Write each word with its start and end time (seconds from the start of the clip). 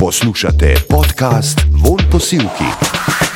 Poslušate 0.00 0.74
podcast 0.88 1.66
Von 1.72 1.98
Posilki. 2.10 3.29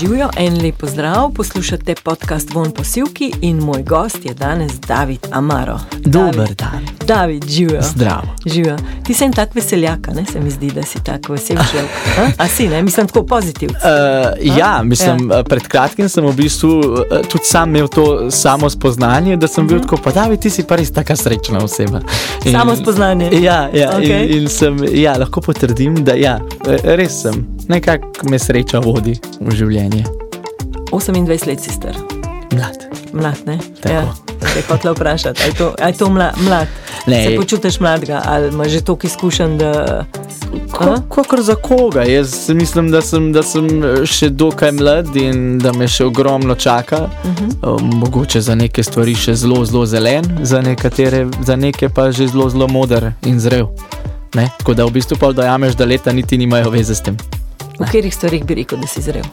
Živijo 0.00 0.28
en 0.36 0.62
lep 0.62 0.76
pozdrav, 0.76 1.30
poslušate 1.34 1.94
podcast 2.04 2.54
Von 2.54 2.70
Posilki 2.70 3.32
in 3.40 3.56
moj 3.56 3.82
gost 3.82 4.24
je 4.24 4.34
danes 4.34 4.72
David 4.88 5.18
Amaro. 5.30 5.78
Dober 6.04 6.32
David, 6.34 6.56
dan. 6.58 6.86
David, 7.06 7.44
živijo. 7.48 7.82
Zdravo. 7.82 8.22
Živijo. 8.46 8.76
Ti 9.06 9.14
si 9.14 9.24
en 9.24 9.32
tak 9.32 9.54
veseljak, 9.54 10.08
ne 10.14 10.24
se 10.32 10.40
mi 10.40 10.50
zdi, 10.50 10.70
da 10.70 10.82
si 10.82 11.04
tako 11.04 11.32
vesel 11.32 11.56
človek. 11.70 11.90
A? 12.18 12.44
A 12.44 12.48
si, 12.48 12.68
ne? 12.68 12.82
Mislim, 12.82 13.06
tako 13.06 13.26
pozitivno. 13.26 13.78
Uh, 13.78 14.56
ja, 14.58 14.82
mislim, 14.82 15.30
ja. 15.30 15.44
pred 15.44 15.62
kratkim 15.62 16.08
sem 16.08 16.26
v 16.26 16.32
bistvu 16.32 16.68
uh, 16.68 17.02
tudi 17.28 17.44
sam 17.44 17.68
imel 17.68 17.88
to 17.88 18.30
samo 18.30 18.70
spoznanje, 18.70 19.36
da 19.36 19.48
sem 19.48 19.66
bil 19.66 19.80
tako, 19.80 19.96
pa 20.04 20.10
da 20.10 20.36
ti 20.36 20.50
si 20.50 20.62
pa 20.62 20.76
res 20.76 20.92
taka 20.92 21.16
srečna 21.16 21.64
oseba. 21.64 22.00
In- 22.44 22.52
Samo 22.52 22.76
spoznanje? 22.76 23.30
Ja, 23.32 23.70
ja 23.74 23.90
Okej. 23.96 24.26
in, 24.26 24.42
in 24.42 24.48
sem, 24.48 24.78
ja, 24.92 25.16
lahko 25.18 25.40
potrdim, 25.40 26.04
da 26.04 26.14
ja, 26.14 26.40
res 26.82 27.22
sem. 27.22 27.53
Nekako 27.68 28.28
me 28.30 28.38
sreča 28.38 28.78
vodi 28.78 29.14
v 29.40 29.50
življenje. 29.50 30.04
28 30.92 31.46
let 31.46 31.60
si 31.60 31.70
star, 31.70 31.96
Mlad. 32.52 32.76
mlad, 33.12 33.36
ne? 33.46 33.58
Tako. 33.80 33.94
Ja. 33.94 34.14
Se 34.44 34.58
je 34.58 34.64
hotela 34.68 34.92
vprašati, 34.94 35.40
ali 35.42 35.50
je 35.50 35.54
to, 35.54 35.74
a 35.80 35.86
je 35.86 35.92
to 35.94 36.08
mla, 36.08 36.30
mlad? 36.38 36.66
Ne. 37.06 37.24
Se 37.24 37.36
počutiš 37.36 37.80
mladega 37.80 38.22
ali 38.24 38.48
imaš 38.48 38.68
že 38.68 38.80
toliko 38.80 39.06
izkušenj, 39.06 39.58
da. 39.58 40.04
Kakor 41.08 41.42
za 41.42 41.54
koga. 41.54 42.02
Jaz 42.02 42.48
mislim, 42.48 42.90
da 42.90 43.02
sem, 43.02 43.32
da 43.32 43.42
sem 43.42 43.68
še 44.04 44.28
dokaj 44.30 44.72
mlad 44.72 45.16
in 45.16 45.58
da 45.58 45.72
me 45.72 45.88
še 45.88 46.04
ogromno 46.04 46.54
čaka. 46.54 46.96
Uh 46.98 47.30
Mhm. 47.30 47.50
-huh. 47.52 47.94
Mogoče 47.94 48.40
za 48.40 48.54
neke 48.54 48.82
stvari 48.82 49.14
še 49.14 49.34
zelo, 49.34 49.64
zelo 49.64 49.86
zelen, 49.86 50.24
za, 50.42 50.60
nekatere, 50.62 51.26
za 51.42 51.56
neke 51.56 51.88
pa 51.88 52.10
že 52.12 52.26
zelo, 52.28 52.50
zelo 52.50 52.68
moder 52.68 53.12
in 53.22 53.40
zrel. 53.40 53.66
Ne? 54.34 54.50
Tako 54.58 54.74
da 54.74 54.84
v 54.84 54.90
bistvu 54.90 55.16
pa 55.16 55.32
dojameš, 55.32 55.74
da 55.74 55.84
leta 55.84 56.12
niti 56.12 56.38
nimajo 56.38 56.70
veze 56.70 56.94
s 56.94 57.00
tem. 57.00 57.16
V 57.74 57.84
katerih 57.84 58.14
stvarih 58.14 58.44
bi 58.44 58.62
rekel, 58.62 58.78
da 58.80 58.86
si 58.86 59.02
zrel? 59.02 59.26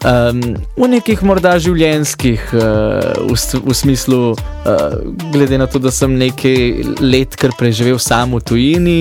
Um, 0.00 0.40
v 0.80 0.86
nekih 0.88 1.20
morda 1.28 1.58
življenjskih, 1.60 2.54
uh, 2.56 3.26
v, 3.28 3.34
v 3.36 3.74
smislu, 3.76 4.20
uh, 4.32 4.94
glede 5.28 5.58
na 5.60 5.66
to, 5.68 5.76
da 5.76 5.92
sem 5.92 6.14
nekaj 6.16 7.02
let 7.04 7.36
kar 7.36 7.52
preživel 7.58 8.00
sam 8.00 8.32
v 8.38 8.40
tujini, 8.48 8.96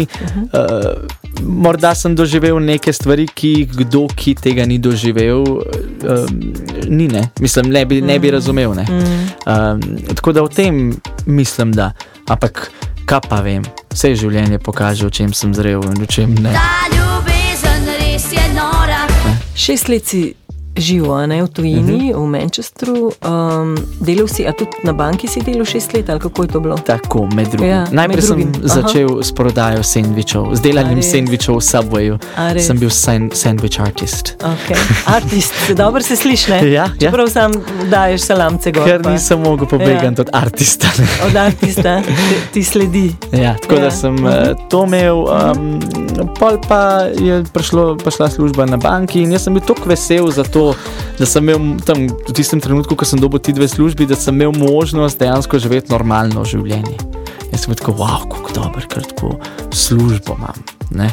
uh, 0.52 1.08
morda 1.40 1.94
sem 1.96 2.18
doživel 2.20 2.60
neke 2.60 2.92
stvari, 2.92 3.30
ki 3.32 3.54
jih 3.62 3.80
kdo, 3.80 4.04
ki 4.12 4.36
tega 4.44 4.68
ni 4.68 4.76
doživel, 4.76 5.48
um, 6.04 6.44
ni 6.92 7.08
ne. 7.08 7.30
Mislim, 7.40 7.72
ne 7.72 7.88
bi, 7.88 8.04
ne 8.04 8.20
bi 8.20 8.36
razumel. 8.36 8.76
Ne. 8.76 8.86
Um, 9.48 9.80
tako 10.20 10.36
da 10.36 10.44
v 10.44 10.52
tem 10.52 10.86
mislim, 11.24 11.72
da. 11.80 11.94
Ampak 12.28 12.68
kaj 13.08 13.24
pa 13.32 13.40
vem, 13.42 13.64
vse 13.96 14.18
življenje 14.20 14.60
pokaže, 14.60 15.08
v 15.08 15.16
čem 15.16 15.32
sem 15.32 15.56
zrel 15.56 15.80
in 15.80 15.96
v 16.04 16.12
čem 16.12 16.36
ne. 16.44 16.52
Ta 16.52 16.99
Šest 19.60 19.88
let 19.88 20.06
si 20.08 20.34
živel, 20.80 21.14
a 21.14 21.26
ne 21.26 21.44
v 21.44 21.48
tujini, 21.50 21.80
uh 21.80 21.90
Mhm. 22.12 22.24
-huh. 22.24 22.26
v 22.26 22.32
Manchesteru. 22.32 23.12
Um, 23.22 23.70
delal 24.00 24.28
si, 24.28 24.44
a 24.44 24.52
tudi 24.52 24.72
na 24.84 24.94
banki 24.94 25.28
si 25.28 25.42
delal 25.42 25.66
šest 25.66 25.94
let, 25.94 26.10
ali 26.10 26.20
kako 26.20 26.44
je 26.44 26.50
to 26.50 26.60
bilo? 26.60 26.78
Tako, 26.78 27.28
med 27.28 27.48
drugim. 27.48 27.68
Ja, 27.68 27.76
Ja, 27.76 27.82
med 27.82 27.94
Najprej 27.94 28.22
sem 28.22 28.28
drugim. 28.30 28.52
Aha. 28.56 28.68
začel 28.72 29.22
s 29.22 29.32
prodajo 29.32 29.84
sendvičev, 29.84 30.44
z 30.54 30.62
delanjem 30.62 31.04
sendvičev 31.04 31.56
v 31.56 31.62
Subwayu. 31.62 32.18
Sem 32.60 32.78
bil 32.78 32.90
san, 32.90 33.30
sandwich 33.32 33.80
artist. 33.80 34.36
Okay. 34.40 34.78
Artist, 35.08 35.54
dobro 35.72 36.02
se 36.02 36.16
sliši, 36.16 36.52
ne? 36.52 36.58
Ja, 36.62 36.72
ja. 36.72 36.90
Čeprav 37.02 37.28
sam 37.30 37.52
daješ 37.86 38.22
salamce 38.22 38.72
gor. 38.72 38.84
Ker 38.84 39.02
pa 39.02 39.12
nisem 39.12 39.40
mogel 39.40 39.66
pobegati 39.68 40.06
Ja. 40.08 40.12
od 40.18 40.30
artista. 40.34 40.88
ne. 41.00 41.08
Od 41.26 41.36
artista 41.38 42.02
ti, 42.02 42.14
ti 42.54 42.64
sledi. 42.64 43.16
Ja, 43.34 43.56
tako 43.56 43.76
Ja. 43.76 43.82
da 43.82 43.92
sem 43.92 44.16
uh, 44.18 44.32
to 44.70 44.84
imel, 44.84 45.18
um, 45.18 45.80
pol 46.34 46.58
pa 46.62 46.82
je 47.16 47.44
prišlo, 47.46 47.96
prišla 47.96 48.30
služba 48.30 48.66
na 48.66 48.78
banki 48.78 49.22
in 49.22 49.32
jaz 49.32 49.42
sem 49.42 49.54
bil 49.54 49.64
tako 49.64 49.82
vesel 49.86 50.28
za 50.30 50.44
to, 50.44 50.69
da 51.20 51.28
sem 51.28 51.50
imel 51.50 51.80
tam 51.86 52.08
v 52.08 52.36
tistem 52.36 52.62
trenutku, 52.64 52.96
ko 52.96 53.08
sem 53.08 53.22
dobil 53.22 53.42
ti 53.44 53.56
dve 53.56 53.68
službi, 53.68 54.08
da 54.10 54.18
sem 54.20 54.36
imel 54.36 54.54
možnost 54.56 55.20
dejansko 55.20 55.60
živeti 55.60 55.92
normalno 55.94 56.46
življenje. 56.48 56.98
Jaz 57.50 57.66
sem 57.66 57.76
tako, 57.76 57.98
wow, 58.00 58.28
kako 58.30 58.54
dobro, 58.56 58.86
ker 58.90 59.08
tako 59.10 59.34
službo 59.74 60.38
imam. 60.38 60.64
Ne? 60.96 61.10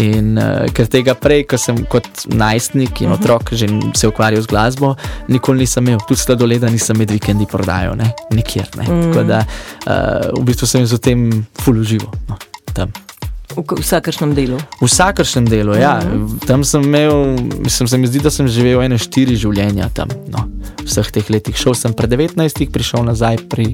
In 0.00 0.38
uh, 0.40 0.64
ker 0.72 0.88
tega 0.88 1.12
prej, 1.18 1.44
ko 1.50 1.58
sem 1.60 1.82
kot 1.92 2.24
najstnik 2.32 3.02
in 3.04 3.12
otrok 3.12 3.52
že 3.52 3.68
se 3.98 4.08
ukvarjal 4.08 4.44
z 4.44 4.48
glasbo, 4.48 4.94
nikoli 5.28 5.66
nisem 5.66 5.84
imel, 5.84 6.00
tudi 6.08 6.22
sladoleda 6.22 6.70
nisem 6.72 6.96
med 6.96 7.12
vikendi 7.12 7.48
prodajal, 7.48 7.96
ne? 8.00 8.12
nikjer. 8.32 8.70
Ne? 8.80 8.88
Mm. 8.88 9.08
Tako 9.10 9.24
da 9.28 9.44
uh, 9.44 10.28
v 10.40 10.44
bistvu 10.48 10.68
sem 10.68 10.84
jaz 10.84 10.96
v 10.96 11.02
tem 11.04 11.30
full 11.60 11.84
užival. 11.84 12.12
No, 12.30 12.40
tam. 12.72 12.92
V 13.56 13.78
vsakršnem 13.82 14.34
delu. 14.34 14.58
V 14.80 14.88
vsakršnem 14.88 15.46
delu, 15.48 15.76
ja. 15.76 16.00
Tam 16.46 16.64
sem 16.64 16.84
imel, 16.84 17.36
mislim, 17.64 17.88
se 17.88 17.98
mi 17.98 18.06
zdi, 18.06 18.22
da 18.24 18.30
sem 18.32 18.48
živel 18.48 18.82
ene 18.84 18.98
štiri 19.00 19.36
življenja 19.38 19.90
tam. 19.94 20.12
No, 20.32 20.46
vseh 20.82 21.10
teh 21.12 21.30
letih. 21.32 21.56
Šel 21.58 21.76
sem 21.78 21.96
pri 21.96 22.10
19, 22.14 22.64
prišel 22.72 23.04
nazaj 23.06 23.42
pri 23.52 23.72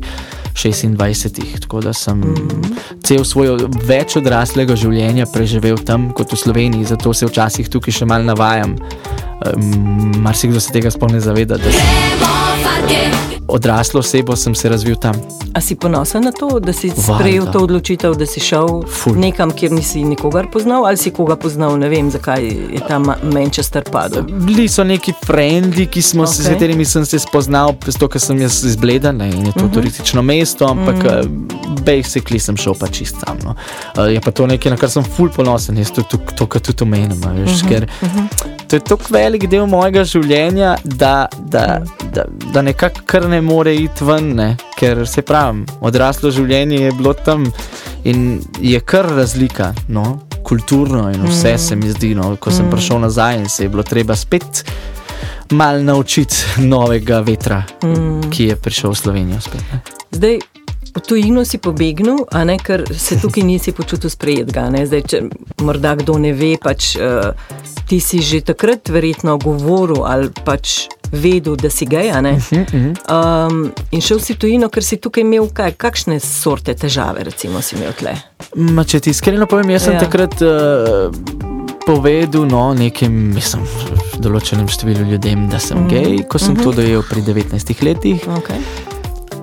26. 0.58 1.62
Tako 1.64 1.84
da 1.86 1.94
sem 1.96 2.22
cel 3.06 3.24
svoj 3.24 3.56
več 3.88 4.18
odraslega 4.18 4.76
življenja 4.78 5.28
preživel 5.32 5.78
tam 5.78 6.10
kot 6.16 6.34
v 6.34 6.42
Sloveniji, 6.42 6.90
zato 6.90 7.14
se 7.14 7.28
včasih 7.30 7.70
tukaj 7.70 8.00
še 8.00 8.08
mal 8.10 8.26
navajam. 8.26 8.76
Um, 9.38 10.18
Marsikdo 10.24 10.60
se 10.60 10.74
tega 10.74 10.90
sploh 10.90 11.14
ne 11.14 11.22
zaveda, 11.22 11.60
da 11.62 11.70
sem 11.70 11.92
Gremo 12.18 12.34
fantje, 12.64 13.37
odraslo 13.48 14.00
osebo 14.00 14.36
sem 14.36 14.54
se 14.54 14.68
razvil 14.68 14.96
tam. 14.96 15.14
A 15.54 15.60
si 15.60 15.74
ponosen 15.74 16.24
na 16.24 16.32
to, 16.32 16.60
da 16.60 16.72
si 16.72 16.88
Valjda. 16.88 17.02
sprejel 17.02 17.46
to 17.52 17.58
odločitev, 17.58 18.14
da 18.14 18.26
si 18.26 18.40
šel 18.40 18.82
Ful. 18.86 19.16
nekam, 19.16 19.50
kjer 19.50 19.72
nisi 19.72 20.04
nikogar 20.04 20.50
poznal, 20.52 20.86
ali 20.86 20.96
si 20.96 21.10
koga 21.10 21.36
poznal, 21.36 21.78
ne 21.78 21.88
vem, 21.88 22.10
zakaj 22.10 22.44
je 22.46 22.80
tam 22.88 23.08
Manchester 23.22 23.84
padel. 23.92 24.22
Bili 24.22 24.68
so 24.68 24.84
neki 24.84 25.12
frendi, 25.26 25.86
ki 25.86 26.02
smo, 26.02 26.22
okay. 26.22 26.42
s 26.42 26.48
katerimi 26.48 26.84
sem 26.84 27.06
se 27.06 27.18
spoznal, 27.18 27.74
zato 27.86 28.08
ker 28.08 28.20
sem 28.20 28.40
jaz 28.40 28.60
izbledan 28.64 29.16
ne, 29.16 29.30
in 29.30 29.46
je 29.46 29.52
to 29.52 29.64
uh 29.64 29.70
-huh. 29.70 29.74
turistično 29.74 30.22
mesto, 30.22 30.66
ampak 30.66 30.96
uh 30.96 31.02
-huh. 31.02 31.28
basically 31.84 32.38
sem 32.38 32.56
šel 32.56 32.74
pa 32.74 32.86
čist 32.86 33.16
sam. 33.26 33.38
No. 33.44 33.54
Uh, 33.96 34.12
je 34.12 34.20
pa 34.20 34.30
to 34.30 34.46
nekaj, 34.46 34.70
na 34.70 34.76
kar 34.76 34.90
sem 34.90 35.04
ful 35.04 35.30
ponosen, 35.36 35.78
jaz 35.78 35.90
to, 35.90 36.02
to, 36.02 36.18
to 36.36 36.46
kar 36.46 36.60
tudi 36.60 36.84
veš, 36.84 37.08
uh 37.14 37.32
-huh. 37.32 37.68
ker 37.68 37.88
uh 38.02 38.08
-huh. 38.08 38.57
To 38.68 38.76
je 38.76 38.80
tako 38.80 39.04
velik 39.10 39.46
del 39.48 39.66
mojega 39.66 40.04
življenja, 40.04 40.74
da, 40.84 41.28
da, 41.38 41.80
da, 42.12 42.24
da 42.52 42.62
nekako 42.62 43.04
kar 43.08 43.28
ne 43.28 43.40
more 43.40 43.72
iti 43.74 44.04
ven, 44.04 44.34
ne. 44.36 44.48
ker 44.78 45.02
se 45.08 45.22
pravim, 45.26 45.64
odraslo 45.80 46.30
življenje 46.30 46.82
je 46.82 46.92
bilo 46.98 47.14
tam 47.14 47.48
in 48.04 48.42
je 48.60 48.80
kar 48.80 49.08
razlika. 49.16 49.72
No. 49.88 50.18
Kulturno 50.48 51.10
in 51.12 51.26
vse 51.26 51.54
mm. 51.54 51.60
se 51.60 51.76
mi 51.76 51.90
zdi, 51.92 52.14
no, 52.16 52.30
ko 52.40 52.52
sem 52.54 52.68
mm. 52.68 52.72
prišel 52.72 53.02
nazaj 53.02 53.40
in 53.42 53.48
se 53.52 53.66
je 53.66 53.72
bilo 53.72 53.82
treba 53.84 54.16
spet 54.16 54.62
malo 55.52 55.82
naučiti 55.82 56.62
novega 56.64 57.20
vetra, 57.20 57.62
mm. 57.84 58.30
ki 58.30 58.52
je 58.52 58.56
prišel 58.56 58.94
v 58.94 59.00
Slovenijo. 59.02 59.40
Spet, 59.44 59.64
ne. 59.72 59.80
Zdaj, 60.12 60.38
v 60.98 61.06
tujino 61.06 61.44
si 61.44 61.58
pobegnil, 61.62 62.26
ne, 62.44 62.58
ker 62.58 62.84
se 62.94 63.18
tukaj 63.22 63.46
nisi 63.46 63.72
počutil 63.72 64.10
sprejetega. 64.10 64.68
Zdaj, 64.86 65.02
če 65.08 65.22
morda 65.64 65.94
kdo 65.98 66.18
ne 66.18 66.34
ve, 66.36 66.56
pač 66.60 66.96
uh, 66.98 67.32
ti 67.88 68.00
si 68.02 68.20
že 68.22 68.42
takrat 68.44 68.90
verjetno 68.92 69.38
govoril 69.40 70.04
ali 70.04 70.30
pač 70.44 70.88
vedel, 71.12 71.56
da 71.56 71.70
si 71.70 71.86
gej. 71.88 72.10
a 72.12 72.20
ne. 72.20 72.36
Um, 73.08 73.70
in 73.90 74.04
šel 74.04 74.20
si 74.20 74.36
tujino, 74.36 74.68
ker 74.68 74.84
si 74.84 74.98
tukaj 75.00 75.24
imel 75.24 75.48
kaj, 75.54 75.72
kakšne 75.80 76.20
sorte 76.20 76.74
težave, 76.76 77.24
recimo, 77.24 77.62
si 77.64 77.78
imel 77.78 77.94
tle. 77.96 78.12
Ma, 78.60 78.84
če 78.84 79.00
ti 79.00 79.14
iskreno 79.16 79.48
povem, 79.48 79.72
jaz 79.76 79.88
sem 79.88 79.96
Ja. 79.96 80.02
ja. 80.02 80.04
takrat 80.04 80.36
uh, 80.44 81.08
povedal 81.86 82.44
no, 82.44 82.74
nekim, 82.76 83.32
mislim, 83.32 83.64
določenem 84.20 84.68
številu 84.68 85.08
ljudem, 85.14 85.48
da 85.48 85.62
sem 85.62 85.80
mm. 85.80 85.88
gej, 85.88 86.20
ko 86.28 86.38
sem 86.38 86.52
mm 86.52 86.60
-hmm. 86.60 86.64
to 86.64 86.72
dojel 86.82 87.02
pri 87.08 87.24
19 87.24 87.82
letih. 87.82 88.28
Okay. 88.42 88.87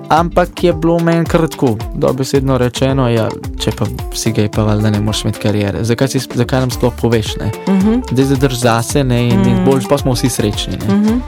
Ampak 0.08 0.64
je 0.64 0.72
bilo 0.72 0.98
meni 0.98 1.24
kratko, 1.24 1.76
dobesedno 1.94 2.58
rečeno, 2.58 3.08
ja, 3.10 3.26
če 3.58 3.72
pa 3.74 3.86
si 4.14 4.30
gej, 4.32 4.48
pa 4.54 4.62
valjda 4.62 4.92
ne 4.94 5.00
moreš 5.02 5.24
imeti 5.24 5.42
kariere. 5.42 5.82
Zakaj, 5.84 6.08
si, 6.14 6.20
zakaj 6.34 6.62
nam 6.62 6.70
sploh 6.70 6.94
poveš? 7.00 7.36
Ne? 7.42 7.50
Uh 7.66 7.74
-huh. 7.74 8.14
Da 8.14 8.24
zadrž 8.24 8.54
zase 8.54 9.04
ne, 9.04 9.28
in, 9.28 9.40
mm. 9.40 9.48
in 9.48 9.64
boljš 9.64 9.88
pa 9.88 9.98
smo 9.98 10.12
vsi 10.12 10.28
srečni. 10.28 10.78
Ne? 10.78 10.94
Uh 10.94 11.00
-huh. 11.00 11.20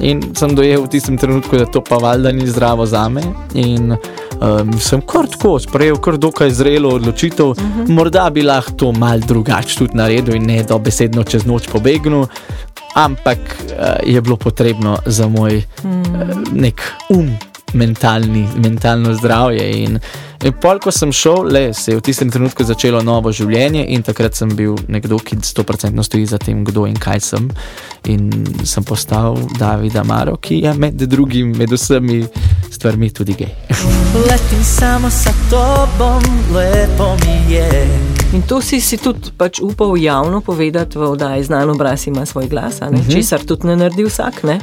In 0.00 0.22
sem 0.34 0.54
dojel 0.54 0.82
v 0.82 0.88
tistem 0.88 1.18
trenutku, 1.18 1.56
da 1.56 1.66
to 1.66 1.80
pa 1.80 1.96
valjda 1.96 2.32
ni 2.32 2.46
zdravo 2.46 2.86
za 2.86 3.08
me. 3.08 3.22
In 3.54 3.92
um, 3.92 4.80
sem 4.80 5.00
kar 5.00 5.26
tako 5.26 5.58
sprejel, 5.58 5.96
kar 5.96 6.16
dokaj 6.16 6.50
zrelo 6.50 6.88
odločitev. 6.88 7.46
Uh 7.46 7.56
-huh. 7.56 7.88
Morda 7.88 8.30
bi 8.30 8.42
lahko 8.42 8.72
to 8.72 8.92
mal 8.92 9.18
drugače 9.18 9.78
tudi 9.78 9.96
naredil 9.96 10.34
in 10.34 10.46
ne 10.46 10.62
dobesedno 10.62 11.24
čez 11.24 11.46
noč 11.46 11.68
pobegnil. 11.68 12.26
Ampak 12.94 13.38
uh, 13.38 14.12
je 14.14 14.20
bilo 14.20 14.36
potrebno 14.36 14.98
za 15.06 15.28
moj 15.28 15.56
uh, 15.56 15.92
nek 16.52 16.82
um, 17.08 17.30
mentalni, 17.74 18.48
mentalno 18.56 19.14
zdravje. 19.14 19.66
In, 19.82 19.98
in 20.44 20.54
pol, 20.60 20.80
ko 20.82 20.92
sem 20.94 21.12
šel, 21.12 21.50
le, 21.52 21.64
se 21.74 21.92
je 21.92 21.98
v 21.98 22.04
tistem 22.04 22.30
trenutku 22.30 22.64
začelo 22.64 23.02
novo 23.02 23.32
življenje, 23.34 23.84
in 23.94 24.04
takrat 24.06 24.36
sem 24.38 24.50
bil 24.56 24.76
nekdo, 24.88 25.18
ki 25.18 25.40
100% 25.42 26.06
stoji 26.06 26.26
za 26.30 26.38
tem, 26.38 26.64
kdo 26.64 26.86
in 26.90 26.98
kaj 26.98 27.20
sem. 27.20 27.50
In 28.10 28.30
sem 28.64 28.84
postal 28.84 29.38
David 29.58 29.96
Amaro, 30.00 30.36
ki 30.36 30.62
je 30.64 30.74
med 30.78 31.06
drugim, 31.08 31.54
med 31.58 31.72
vsemi 31.72 32.22
stvarmi 32.70 33.10
tudi 33.14 33.36
gej. 33.38 33.52
Letim 34.28 34.64
samo 34.64 35.10
sa 35.10 35.32
tobom, 35.50 36.22
lepo 36.54 37.14
mi 37.24 37.54
je. 37.54 37.86
In 38.34 38.42
to 38.42 38.58
si, 38.60 38.80
si 38.82 38.98
tudi 38.98 39.30
pač 39.38 39.60
upal 39.62 39.94
javno 39.96 40.40
povedati 40.40 40.98
v 40.98 41.06
oddaji 41.14 41.44
Znan 41.44 41.70
obraz 41.70 42.06
ima 42.06 42.26
svoj 42.26 42.48
glas, 42.50 42.80
uh 42.82 42.88
-huh. 42.88 43.12
česar 43.12 43.44
tudi 43.44 43.66
ne 43.66 43.76
naredi 43.76 44.04
vsak. 44.04 44.42
Ne? 44.42 44.60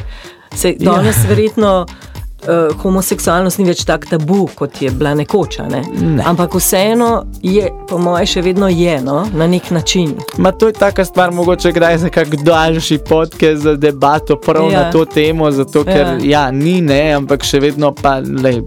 Se, 0.55 0.75
danes 0.79 1.17
ja. 1.17 1.29
verjetno 1.29 1.85
uh, 2.47 2.75
homoseksualnost 2.81 3.59
ni 3.59 3.65
več 3.65 3.83
tako 3.85 4.09
tabu, 4.09 4.39
kot 4.55 4.81
je 4.81 4.91
bila 4.91 5.13
nekoč. 5.15 5.57
Ne? 5.69 5.83
Ne. 6.01 6.23
Ampak 6.25 6.55
vseeno 6.55 7.23
je, 7.41 7.69
po 7.89 7.97
mojem, 7.97 8.25
še 8.27 8.41
vedno 8.41 8.67
je 8.71 8.97
no? 9.01 9.27
na 9.33 9.47
nek 9.47 9.71
način. 9.71 10.15
Ma 10.37 10.51
to 10.51 10.67
je 10.67 10.73
taka 10.73 11.05
stvar, 11.05 11.31
mogoče 11.31 11.71
kdaj 11.71 11.97
za 11.97 12.09
kak 12.09 12.35
daljši 12.43 12.97
podcast 13.09 13.61
za 13.63 13.75
debato 13.75 14.35
prav 14.35 14.71
Ja. 14.71 14.81
na 14.83 14.91
to 14.91 15.05
temo, 15.05 15.51
zato 15.51 15.83
ker 15.83 16.05
Ja. 16.07 16.17
ja. 16.23 16.51
ni 16.51 16.81
ne, 16.81 17.13
ampak 17.13 17.43
še 17.43 17.59
vedno 17.59 17.93
pa 17.93 18.19
lej, 18.19 18.61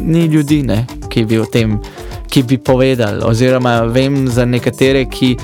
ni 0.00 0.26
ljudi, 0.26 0.62
ne, 0.62 0.86
ki 1.08 1.24
bi 1.24 1.38
o 1.38 1.44
tem, 1.44 1.78
ki 2.30 2.42
bi 2.42 2.58
povedali, 2.58 3.22
oziroma 3.24 3.80
vem 3.82 4.28
za 4.28 4.44
nekatere, 4.44 5.04
ki. 5.10 5.36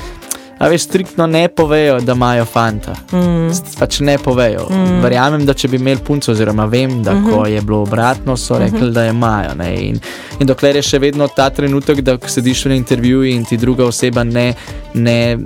A 0.62 0.68
veš, 0.70 0.82
striktno 0.86 1.26
ne 1.26 1.48
povejo, 1.48 2.00
da 2.00 2.12
imajo 2.12 2.44
fanta. 2.44 2.94
Mm. 3.12 3.50
Pač 3.78 4.00
ne 4.00 4.14
povejo. 4.18 4.68
Mm. 4.70 5.00
Verjamem, 5.02 5.46
da 5.46 5.56
če 5.58 5.68
bi 5.68 5.80
imeli 5.80 5.98
punco, 6.06 6.30
oziroma 6.32 6.68
vem, 6.70 7.02
da 7.02 7.14
mm 7.14 7.24
-hmm. 7.24 7.34
ko 7.34 7.46
je 7.46 7.60
bilo 7.60 7.80
obratno, 7.82 8.36
so 8.36 8.58
rekli, 8.58 8.78
mm 8.78 8.84
-hmm. 8.84 8.92
da 8.92 9.06
imajo. 9.06 9.54
ne. 9.54 9.74
In, 9.74 10.00
in 10.38 10.46
dokler 10.46 10.76
je 10.76 10.82
še 10.82 10.98
vedno 10.98 11.28
ta 11.28 11.50
trenutek, 11.50 12.00
da 12.00 12.18
sediš 12.26 12.64
v 12.64 12.70
intervjuju 12.70 13.30
in 13.30 13.44
ti 13.44 13.56
druga 13.56 13.84
oseba 13.84 14.24
ne, 14.24 14.54
ne 14.94 15.38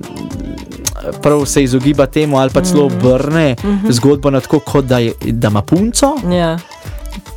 prav 1.23 1.47
se 1.47 1.63
izogiba 1.63 2.07
temu, 2.07 2.39
ali 2.39 2.51
pa 2.51 2.61
celo 2.61 2.85
obrne 2.85 3.57
mm 3.65 3.69
-hmm. 3.69 3.93
zgodbo 3.93 4.31
na 4.31 4.41
tako, 4.41 4.59
kot 4.59 4.85
da, 4.85 4.99
je, 4.99 5.13
da 5.21 5.49
ima 5.49 5.63
punco, 5.63 6.17
Ja. 6.31 6.59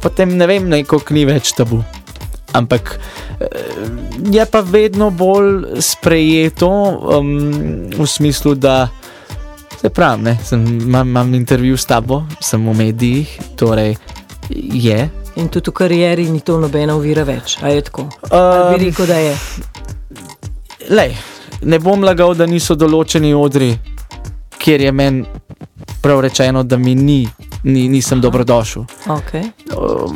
potem 0.02 0.38
ne 0.38 0.48
vem, 0.48 0.70
neko 0.70 1.00
ni 1.10 1.26
več 1.26 1.52
tabu. 1.52 1.84
Ampak 2.54 3.00
eh, 3.40 3.48
je 4.32 4.46
pa 4.46 4.62
vedno 4.62 5.10
bolj 5.10 5.82
sprejeto 5.82 6.70
um, 6.70 7.90
v 7.98 8.08
smislu, 8.08 8.56
da 8.56 8.88
se 9.82 9.90
pravi, 9.90 10.24
ne, 10.24 10.38
sem, 10.44 10.66
imam, 10.82 11.08
imam 11.08 11.34
intervju 11.34 11.78
s 11.78 11.86
tabo, 11.86 12.24
sem 12.42 12.70
v 12.70 12.74
medijih, 12.74 13.40
torej 13.56 13.96
je. 14.74 15.10
In 15.36 15.48
tudi 15.48 15.70
v 15.70 15.74
karieri 15.74 16.30
ni 16.30 16.42
to 16.42 16.58
nobena 16.60 16.96
ovira 16.96 17.24
več. 17.24 17.60
A 17.62 17.70
je 17.70 17.82
tako? 17.82 18.10
Ali 18.32 18.78
bi 18.78 18.84
Um, 18.84 18.86
rekel, 18.86 19.06
da 19.08 19.18
je. 19.18 19.38
lej, 20.90 21.16
ne 21.62 21.80
bom 21.80 22.04
lagal, 22.04 22.36
da 22.36 22.46
niso 22.46 22.76
določeni 22.76 23.34
odri, 23.34 23.72
kjer 24.60 24.82
je 24.82 24.92
meni 24.92 25.26
prav 26.02 26.20
rečeno, 26.22 26.64
da 26.64 26.78
mi 26.78 26.96
ni, 26.96 27.28
ni 27.64 27.88
nisem 27.90 28.22
dobrodošel, 28.22 28.86
Okay. 29.08 29.52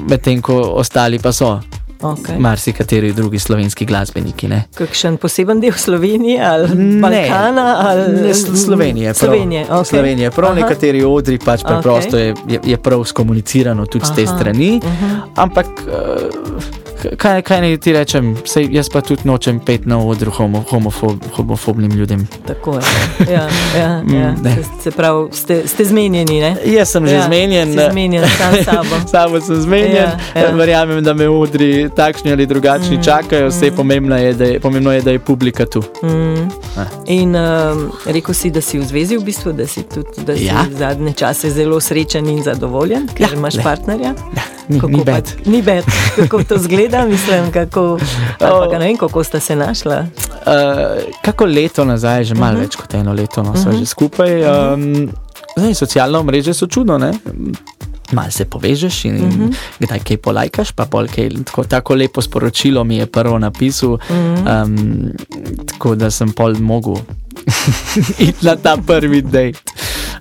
Medtem 0.10 0.42
ko 0.42 0.60
ostali 0.80 1.20
pa 1.20 1.32
so. 1.32 1.60
Okay. 2.04 2.40
marsikateri 2.40 3.14
drugi 3.14 3.40
slovenski 3.40 3.86
glasbeniki. 3.86 4.48
Ne? 4.48 4.64
Kakšen 4.76 5.18
poseben 5.18 5.60
del 5.64 5.74
Slovenije 5.74 6.44
ali 6.46 6.76
Ne. 6.76 7.00
Balkana? 7.02 7.78
Ali... 7.80 8.22
Ne, 8.22 8.34
Sl- 8.34 8.56
Slovenije, 8.66 9.14
prav, 9.14 9.30
Slovenije, 9.30 9.66
okay. 9.70 9.84
Slovenije. 9.84 10.32
Prav 10.32 10.52
Aha. 10.52 10.60
nekateri 10.62 11.04
odri 11.04 11.38
pač 11.40 11.64
preprosto 11.64 12.18
je, 12.18 12.36
je, 12.48 12.60
je 12.64 12.78
prav 12.78 13.04
skomunicirano 13.04 13.86
tudi 13.86 14.06
z 14.06 14.16
te 14.16 14.24
Aha, 14.24 14.36
strani. 14.38 14.82
Ampak 15.36 15.68
eh, 15.88 16.83
kaj, 17.10 17.42
kaj 17.42 17.62
naj 17.62 17.78
ti 17.78 17.94
rečem, 17.94 18.36
Sej, 18.46 18.68
jaz 18.72 18.90
pa 18.90 19.02
tudi 19.02 19.22
nočem 19.26 19.60
pet 19.60 19.86
na 19.86 20.00
odru 20.00 20.32
homo, 20.32 20.64
homofob, 20.70 21.24
homofobnim 21.34 21.92
ljudem. 21.92 22.28
Tako 22.48 22.74
je. 22.74 22.82
Ja, 23.28 23.48
ja, 23.78 23.90
ja. 24.14 24.32
Mm, 24.32 24.44
ne. 24.44 24.56
Se, 24.56 24.82
se 24.82 24.92
pravi, 24.92 25.28
ste, 25.32 25.68
ste 25.68 25.86
zmenjeni, 25.86 26.40
ne? 26.42 26.56
Jaz 26.66 26.90
sem 26.90 27.08
že 27.08 27.14
Ja, 27.14 27.26
zmenjen. 27.26 27.72
zmenjen 27.92 28.24
sam 28.30 28.54
sabo. 28.66 28.96
Samo 29.08 29.42
sem 29.42 29.56
zmenjen, 29.58 29.96
Ja, 29.96 30.18
ja. 30.36 30.52
verjamem, 30.52 31.04
da 31.04 31.14
me 31.14 31.30
odri 31.30 31.90
takšni 31.90 32.32
ali 32.32 32.46
drugačni 32.46 32.98
mm, 32.98 33.04
čakajo, 33.04 33.48
vse 33.50 33.72
mm. 33.72 33.76
pomembno, 33.76 34.18
je, 34.18 34.36
je, 34.40 34.60
pomembno 34.60 34.92
je, 34.92 35.02
da 35.02 35.12
je 35.12 35.20
publika 35.20 35.66
tu. 35.66 35.84
Mm. 36.04 36.50
In 37.08 37.36
um, 37.36 37.92
rekel 38.06 38.34
si, 38.34 38.50
da 38.50 38.62
si 38.62 38.80
v 38.80 38.84
zvezi, 38.84 39.18
v 39.18 39.24
bistvu, 39.24 39.52
da 39.54 39.68
si 39.68 39.84
tudi 39.84 40.24
da 40.24 40.36
si 40.36 40.46
Ja. 40.46 40.66
zadnje 40.70 41.14
čase 41.14 41.50
zelo 41.50 41.80
srečen 41.80 42.28
in 42.28 42.44
zadovoljen, 42.44 43.08
ker 43.08 43.22
Ja, 43.24 43.34
imaš 43.34 43.56
le. 43.56 43.64
partnerja. 43.64 44.14
Ni, 44.68 44.80
Kako 44.80 44.92
ni 44.92 45.04
bed. 45.04 45.32
Ni 45.46 45.62
bed, 45.62 45.84
kako 46.16 46.44
to 46.44 46.58
zgleda, 46.58 47.06
mislim, 47.06 47.52
kako, 47.52 48.00
pa, 48.40 48.68
ne 48.72 48.80
vem, 48.80 48.98
kako 48.98 49.24
sta 49.24 49.40
se 49.40 49.56
našla. 49.56 50.06
Uh, 50.46 51.04
kako 51.22 51.46
leto 51.46 51.86
nazaj, 51.86 52.24
že 52.24 52.36
malo 52.36 52.54
uh 52.54 52.58
-huh. 52.58 52.62
več 52.62 52.76
kot 52.76 52.94
eno 52.94 53.14
leto, 53.14 53.44
no, 53.44 53.50
uh 53.52 53.56
-huh. 53.56 53.80
že 53.80 53.86
skupaj. 53.86 54.44
Um, 54.74 55.10
zdaj, 55.58 55.74
socialna 55.74 56.24
mreža 56.24 56.54
so 56.54 56.68
čudno, 56.68 56.98
ne? 56.98 57.12
Mal 58.12 58.32
se 58.32 58.46
povežeš 58.46 59.06
in 59.06 59.16
uh 59.16 59.22
-huh. 59.22 59.56
kdaj 59.80 60.00
kaj 60.00 60.18
polajkaš, 60.18 60.72
pa 60.72 60.86
pol 60.86 61.08
kaj. 61.08 61.30
Tako, 61.46 61.64
tako 61.64 61.96
lepo 61.96 62.22
sporočilo 62.22 62.84
mi 62.84 62.98
je 62.98 63.06
prvo 63.06 63.40
napisal, 63.40 63.90
uh 63.90 64.00
-huh. 64.00 64.64
um, 64.64 65.12
tako 65.66 65.96
da 65.96 66.12
sem 66.12 66.32
pol 66.32 66.56
mogel 66.60 66.96
iti 68.28 68.46
na 68.46 68.56
ta 68.56 68.78
prvi 68.88 69.22
dejt. 69.22 69.58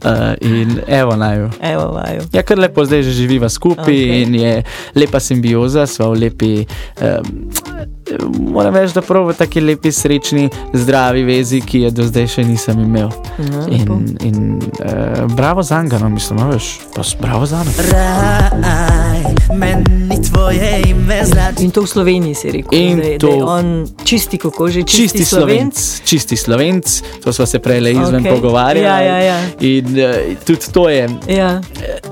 Uh, 0.02 0.34
in 0.40 0.81
evo 0.87 1.16
naj. 1.16 1.38
Evo, 1.60 1.87
vaju. 1.94 2.22
Ja, 2.32 2.43
kar 2.43 2.58
lepo 2.58 2.84
zdaj 2.84 3.02
že 3.06 3.12
živiva 3.14 3.49
skupaj 3.49 3.94
okay. 3.94 4.22
in 4.22 4.34
je 4.34 4.54
lepa 4.99 5.20
simbioza, 5.20 5.87
sva 5.87 6.10
v 6.10 6.26
lepi. 6.26 6.52
Um, 6.99 7.50
moram 8.40 8.74
reči, 8.74 8.94
da 8.94 9.02
prav 9.02 9.24
v 9.24 9.34
taki 9.34 9.60
lepi, 9.60 9.92
srečni, 9.92 10.44
zdravi 10.72 11.24
vezi, 11.24 11.60
ki 11.60 11.80
je 11.80 11.90
do 11.90 12.04
zdaj 12.04 12.26
še 12.28 12.44
nisem 12.44 12.80
imel. 12.80 13.08
Lepo. 13.62 13.94
In, 13.94 14.16
in 14.22 14.36
uh, 14.54 15.26
bravo 15.28 15.62
za 15.62 15.82
njega, 15.82 15.98
no, 15.98 16.08
mislim, 16.08 16.38
no, 16.38 16.48
veš, 16.48 16.64
pa 16.90 17.02
s- 17.02 17.16
bravo 17.16 17.46
za 17.46 17.58
njega. 17.58 17.82
Raj, 17.92 19.22
meni 19.54 19.82
tvoje 20.24 20.82
ime 20.84 21.24
znači. 21.24 21.64
In 21.64 21.70
to 21.70 21.82
v 21.82 21.88
Sloveniji 21.88 22.34
si 22.34 22.50
rekel, 22.50 22.68
In 22.72 22.96
da, 22.96 23.02
je, 23.04 23.18
to- 23.18 23.26
da 23.26 23.32
je 23.32 23.44
on 23.44 23.66
čisti, 24.04 24.38
kako 24.38 24.68
že 24.68 24.82
čisti, 24.82 25.02
Čisti 25.02 25.24
slovenc, 25.26 26.00
čisti 26.02 26.36
slovenc, 26.36 26.86
to 27.24 27.32
smo 27.32 27.46
se 27.46 27.58
prej 27.58 27.80
le 27.80 27.90
izven 27.92 28.22
okay. 28.22 28.30
pogovarjali. 28.30 28.86
Ja, 28.86 29.16
ja, 29.16 29.18
ja. 29.20 29.38
In 29.60 29.86
uh, 29.86 30.14
tudi 30.44 30.72
to 30.72 30.88
je, 30.88 31.08
Ja, 31.28 31.60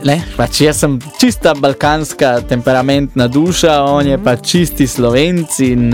ne, 0.05 0.23
pač 0.37 0.61
jaz 0.61 0.77
sem 0.77 0.99
čista 1.19 1.55
balkanska 1.55 2.41
temperamentna 2.41 3.29
duša, 3.29 3.83
on 3.85 4.07
je 4.07 4.19
pa 4.19 4.37
čisti 4.37 4.87
slovenc 4.87 5.61
in, 5.61 5.90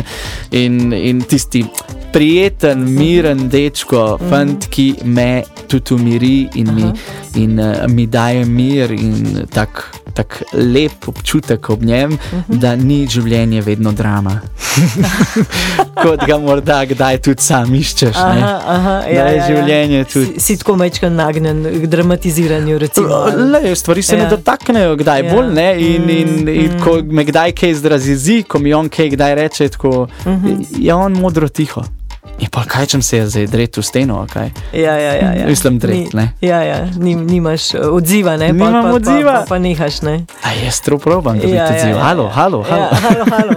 in, 0.51 0.93
in 0.93 1.25
tisti 1.27 1.65
prijeten, 2.13 2.87
miren 2.97 3.49
dečko, 3.53 4.17
fant, 4.31 4.69
ki 4.73 4.89
me 5.05 5.45
tudi 5.67 5.95
umiri 5.95 6.49
in, 6.55 6.73
mi, 6.75 6.91
in 7.43 7.59
uh, 7.61 7.85
mi 7.93 8.07
daje 8.07 8.45
mir 8.49 8.93
in 8.93 9.47
tak. 9.53 9.85
Tak 10.17 10.43
lep 10.55 11.09
občutek 11.09 11.71
ob 11.71 11.83
njem, 11.83 12.13
uh 12.13 12.19
-huh. 12.41 12.57
da 12.57 12.77
ni 12.77 13.07
življenje 13.07 13.61
vedno 13.61 13.93
drama. 13.93 14.41
Kot 16.03 16.25
ga 16.27 16.39
morda 16.39 16.85
kdaj 16.85 17.19
tudi 17.19 17.43
sam 17.43 17.75
iščeš. 17.75 18.15
ne. 18.15 18.21
aha, 18.21 18.61
aha, 18.67 18.95
Da 19.01 19.09
ja, 19.09 19.25
je 19.25 19.37
ja, 19.37 19.43
ja. 19.43 19.47
življenje 19.47 20.05
tudi. 20.05 20.27
Si, 20.27 20.41
si 20.43 20.57
tako 20.57 20.77
mečkan 20.77 21.15
nagnjen 21.15 21.63
k 21.75 21.87
dramatiziranju, 21.87 22.79
recimo. 22.79 23.09
Le, 23.53 23.75
stvari 23.77 24.03
se 24.03 24.17
Ja. 24.17 24.19
ja. 24.19 24.25
me 24.25 24.31
dotaknejo, 24.31 24.97
kdaj 24.97 25.21
Ja. 25.21 25.25
ja. 25.25 25.35
bolj 25.35 25.53
ne. 25.55 25.69
In, 25.79 26.11
in, 26.11 26.27
Mm, 26.37 26.49
in 26.51 26.81
ko 26.81 27.03
me 27.05 27.25
kdaj 27.25 27.53
kaj 27.53 27.75
zrazi, 27.75 28.43
ko 28.43 28.59
mi 28.59 28.75
on 28.75 28.89
kaj 28.89 29.09
kdaj 29.11 29.35
reče, 29.35 29.69
tako, 29.69 30.09
Mhm. 30.25 30.31
uh 30.31 30.43
-huh. 30.43 30.67
je 30.79 30.95
on 30.95 31.13
modro 31.15 31.49
tiho. 31.49 31.83
In 32.39 32.49
pa 32.51 32.65
kaj, 32.65 32.87
če 32.87 33.03
se 33.03 33.17
je 33.17 33.27
zdaj 33.27 33.47
dret 33.47 33.77
v 33.77 33.83
steno, 33.83 34.27
kaj? 34.29 34.51
Ja, 34.73 34.93
ja, 34.95 35.13
ja, 35.15 35.31
ja. 35.33 35.47
Mislim, 35.47 35.79
dret, 35.79 35.95
Ni- 35.95 36.09
ne. 36.13 36.27
Ja, 36.41 36.61
ja, 36.63 36.85
nim, 36.97 37.27
nimaš 37.27 37.75
uh, 37.75 37.81
odziva, 37.91 38.37
ne? 38.37 38.53
Nimam 38.53 38.73
pa, 38.73 38.83
pa, 38.83 38.95
odziva. 38.95 39.33
Pa, 39.33 39.41
pa, 39.41 39.47
pa 39.49 39.59
nehaš, 39.59 40.03
ne? 40.03 40.25
A 40.45 40.53
jaz 40.55 40.81
to 40.81 40.99
probam, 40.99 41.39
da 41.39 41.47
bi 41.47 41.53
Ja, 41.53 41.67
te 41.67 41.73
ja, 41.73 41.79
odzival. 41.79 41.99
ja, 41.99 42.05
Halo, 42.05 42.23
ja. 42.23 42.31
halo, 42.31 42.63
halo. 42.63 42.83
Ja, 42.83 42.97
halo, 43.01 43.25
halo. 43.31 43.55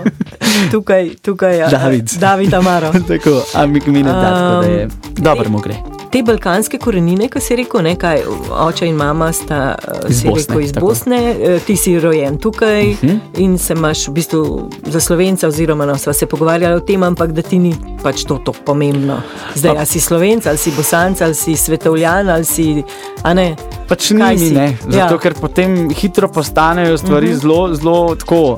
Tukaj, 0.71 1.09
tukaj 1.21 1.57
je 1.57 1.67
David. 1.67 2.09
David 2.19 2.53
Amaro. 2.53 2.91
Tako, 3.09 3.43
a 3.53 3.65
mi 3.65 3.79
ne 4.03 4.03
da, 4.03 4.21
tako 4.21 4.61
da 4.61 4.67
je 4.67 4.85
Um, 4.85 4.91
dobro 5.17 5.49
mu 5.49 5.59
gre. 5.59 5.98
Te 6.09 6.23
balkanske 6.25 6.79
korenine, 6.81 7.27
ki 7.29 7.39
si 7.39 7.55
rekel, 7.55 7.83
ne, 7.85 7.91
kaj, 7.95 8.23
oče 8.65 8.87
in 8.89 8.95
mama 8.97 9.27
sta 9.33 9.75
eh, 9.77 10.07
Iz 10.09 10.23
Bosne, 10.23 10.39
rekel, 10.41 10.61
iz 10.61 10.71
tako. 10.73 10.87
Bosne, 10.87 11.19
eh, 11.31 11.59
ti 11.59 11.75
si 11.75 11.99
rojen 11.99 12.37
tukaj 12.37 12.91
uh 12.91 13.03
Mhm. 13.03 13.09
-huh. 13.09 13.19
in 13.37 13.57
se 13.57 13.73
imaš 13.73 14.07
v 14.07 14.11
bistvu 14.11 14.69
za 14.85 14.99
slovenca, 14.99 15.47
oziroma 15.47 15.85
no, 15.85 15.97
sva 15.97 16.13
se 16.13 16.25
pogovarjali 16.25 16.75
o 16.75 16.79
tem, 16.79 17.03
ampak 17.03 17.31
da 17.31 17.41
ti 17.41 17.59
ni 17.59 17.75
pač 18.03 18.23
to 18.23 18.37
tako 18.37 18.57
pomembno. 18.65 19.21
Zdaj, 19.55 19.77
ali 19.77 19.85
si 19.85 19.99
slovenc, 19.99 20.45
ali 20.45 20.57
si 20.57 20.71
bosanc, 20.71 21.21
ali 21.21 21.35
si 21.35 21.55
svetovljan, 21.55 22.29
ali 22.29 22.45
si. 22.45 22.83
a 23.23 23.33
ne. 23.33 23.55
Pač 23.87 24.09
ni 24.11 24.23
mi, 24.35 24.49
ne. 24.49 24.77
Zato, 24.81 24.97
Ja. 24.97 25.09
ja. 25.11 25.17
ker 25.17 25.33
potem 25.33 25.89
hitro 25.89 26.27
postanejo 26.27 26.97
stvari 26.97 27.27
uh 27.27 27.33
-huh. 27.33 27.41
zelo, 27.41 27.75
zelo 27.75 28.15
tako. 28.15 28.57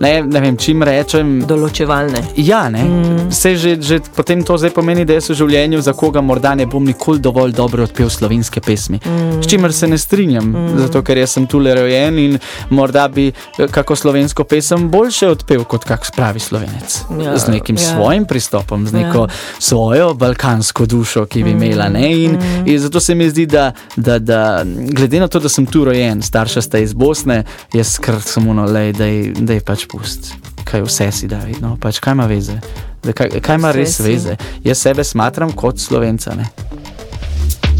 Ne, 0.00 0.22
ne 0.22 0.40
vem, 0.40 0.56
čim 0.56 0.82
rečem. 0.82 1.42
Določevalne. 1.46 2.22
Ja, 2.36 2.68
ne. 2.68 2.84
Mm. 2.84 3.30
Se 3.32 3.56
že, 3.56 3.76
že 3.82 4.00
potem 4.16 4.42
to 4.44 4.56
zdaj 4.58 4.70
pomeni, 4.70 5.04
da 5.04 5.16
jaz 5.16 5.30
v 5.30 5.34
življenju 5.34 5.80
za 5.82 5.92
koga 5.92 6.20
morda 6.20 6.54
ne 6.54 6.66
bom 6.66 6.84
nikoli 6.84 7.18
dovolj 7.20 7.52
dobro 7.52 7.82
odpel 7.86 8.10
slovenske 8.10 8.60
pesmi. 8.60 9.00
Mm. 9.04 9.42
S 9.42 9.46
čimer 9.46 9.72
se 9.72 9.86
ne 9.86 9.98
strinjam, 9.98 10.44
mm. 10.52 10.78
zato 10.84 11.02
ker 11.02 11.18
jaz 11.18 11.30
sem 11.36 11.46
tule 11.46 11.74
rojen 11.74 12.18
in 12.18 12.38
morda 12.70 13.08
bi 13.08 13.28
eh, 13.28 13.66
kako 13.70 13.96
slovensko 13.96 14.44
pesem 14.44 14.88
boljše 14.90 15.28
odpel 15.28 15.64
kot 15.64 15.84
kak 15.84 16.06
spravi 16.06 16.40
slovenec. 16.40 16.98
Ja, 17.22 17.36
z 17.38 17.48
nekim 17.48 17.76
ja. 17.76 17.94
svojim 17.94 18.24
pristopom, 18.26 18.86
z 18.86 18.92
neko 18.92 19.26
Ja. 19.26 19.32
svojo 19.58 20.14
balkansko 20.14 20.86
dušo, 20.86 21.26
ki 21.26 21.42
bi 21.44 21.50
imela. 21.50 21.88
Ne? 21.88 22.12
In, 22.12 22.36
Mm. 22.36 22.68
in 22.68 22.78
zato 22.78 23.00
se 23.00 23.14
mi 23.14 23.30
zdi, 23.30 23.46
da, 23.46 23.72
da, 23.96 24.18
da 24.18 24.62
glede 24.92 25.20
na 25.20 25.28
to, 25.28 25.40
da 25.40 25.48
sem 25.48 25.66
tu 25.66 25.84
rojen, 25.84 26.22
starša 26.22 26.62
sta 26.62 26.78
iz 26.78 26.92
Bosne, 26.92 27.44
jaz 27.72 27.98
kar 27.98 28.20
samo 28.22 28.52
no, 28.54 28.64
lej, 28.64 28.92
da 28.92 29.52
je 29.52 29.60
pač 29.60 29.85
pust. 29.88 30.32
Kaj 30.64 30.82
vse 30.82 31.10
si 31.12 31.28
da 31.28 31.38
vidno, 31.46 31.76
pač 31.80 31.98
kaj 32.02 32.16
ima 32.18 32.26
veze. 32.26 32.58
Da, 33.02 33.12
kaj, 33.12 33.40
kaj 33.40 33.60
ima 33.60 33.72
res 33.72 34.00
veze? 34.00 34.36
Jaz 34.64 34.82
sebe 34.82 35.04
smatram 35.04 35.52
kot 35.52 35.78
slovenca. 35.78 36.34
Ne? 36.34 36.48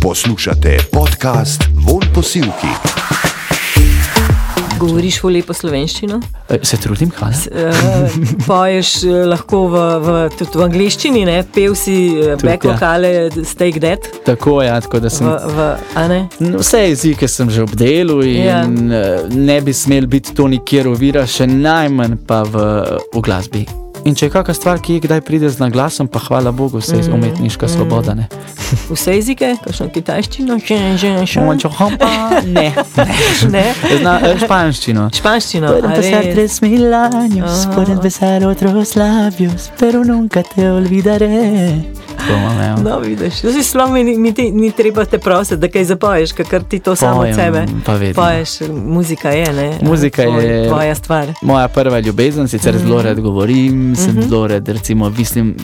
Poslušate 0.02 0.78
podcast 0.92 1.66
Von 1.74 2.06
Posilki. 2.14 2.74
Govoriš 4.76 5.22
v 5.22 5.30
lepo 5.30 5.54
slovenščino, 5.54 6.20
E, 6.48 6.58
Se 6.62 6.76
trudim, 6.76 7.10
hvala. 7.10 7.32
uh, 7.32 8.16
poješ 8.46 8.90
uh, 9.02 9.14
lahko 9.26 9.64
v, 9.66 9.76
v, 9.98 10.08
tudi 10.36 10.58
v 10.58 10.62
angliščini, 10.62 11.24
ne? 11.24 11.38
pev 11.44 11.74
si 11.74 11.96
Tudi, 12.12 12.44
back 12.44 12.64
ja. 12.64 12.72
vokale, 12.72 13.10
steak 13.44 13.78
dead. 13.78 14.04
Tako 14.24 14.60
je, 14.62 14.68
ja, 14.68 14.80
tako 14.80 15.00
da 15.00 15.08
V, 15.08 15.10
sem. 15.10 15.26
v, 15.26 15.70
ne? 16.08 16.20
No, 16.40 16.58
Vse 16.60 16.82
jezike 16.84 17.28
sem 17.28 17.50
že 17.50 17.62
obdelal 17.62 18.22
in 18.22 18.44
Ja. 18.44 18.60
ne 19.28 19.60
bi 19.60 19.72
smel 19.72 20.06
biti 20.06 20.34
to 20.34 20.46
nikjer 20.46 20.88
ovira, 20.88 21.26
še 21.26 21.46
najmanj 21.46 22.20
pa 22.26 22.42
v, 22.42 22.62
v 23.10 23.20
glasbi. 23.20 23.64
In 24.06 24.14
če 24.14 24.28
je 24.28 24.30
kakšna 24.30 24.54
stvar, 24.54 24.78
ki 24.78 25.00
kdaj 25.02 25.20
pride 25.26 25.48
z 25.50 25.58
naglasom, 25.58 26.06
pa 26.06 26.20
hvala 26.22 26.52
Bogu, 26.54 26.78
vse 26.78 27.00
je 27.00 27.10
umetniška 27.10 27.66
svoboda. 27.66 28.14
Ne, 28.14 28.28
Vse 28.86 29.16
jezike, 29.16 29.48
kakšno 29.64 29.88
kitajščino, 29.90 30.58
še 30.62 30.78
že 30.94 31.10
še 31.26 31.42
Mogoče 31.42 31.70
hompa, 31.74 32.10
ne. 32.56 32.68
ne. 33.50 33.64
Zna, 33.98 34.14
eh, 34.22 34.38
španščino. 34.44 35.08
Španščino, 35.10 35.72
Pueden 35.74 35.90
a 35.90 35.98
pasar 35.98 36.22
res? 36.22 36.34
tres 36.34 36.60
mil 36.62 36.86
años, 36.94 37.66
Ah. 37.66 37.74
pueden 37.74 37.98
besar 37.98 38.46
otros 38.46 38.94
labios, 38.94 39.70
pero 39.78 40.04
nunca 40.06 40.42
te 40.46 40.70
olvidaré. 40.70 41.82
Ja. 42.32 42.76
No, 42.76 42.98
vidiš, 42.98 43.40
to 43.40 43.52
si 43.52 43.78
mi, 43.92 44.04
ni- 44.04 44.34
ti, 44.34 44.50
ni 44.50 44.70
treba 44.70 45.04
te 45.04 45.18
prositi, 45.18 45.56
da 45.56 45.68
kaj 45.68 45.84
zapoješ, 45.84 46.32
ker 46.32 46.62
ti 46.64 46.78
to 46.78 46.96
samo 46.96 47.12
od 47.12 47.18
Pojem, 47.18 47.34
sebe. 47.34 47.66
pa. 48.14 48.22
Poješ, 48.22 48.48
muzika 48.70 49.30
je, 49.30 49.52
ne? 49.52 49.78
Muzika 49.82 50.22
Tvoj, 50.22 50.44
je- 50.44 50.68
Tvoja 50.68 50.94
stvar. 50.94 51.32
Moja 51.42 51.68
prva 51.68 52.00
ljubezen, 52.00 52.48
sicer 52.48 52.74
mm. 52.74 52.78
zelo 52.78 53.02
rad 53.02 53.20
govorim, 53.20 53.96
sem 53.96 54.22
zelo 54.28 54.46
rad, 54.46 54.68
recimo, 54.68 55.10
mislim, 55.10 55.56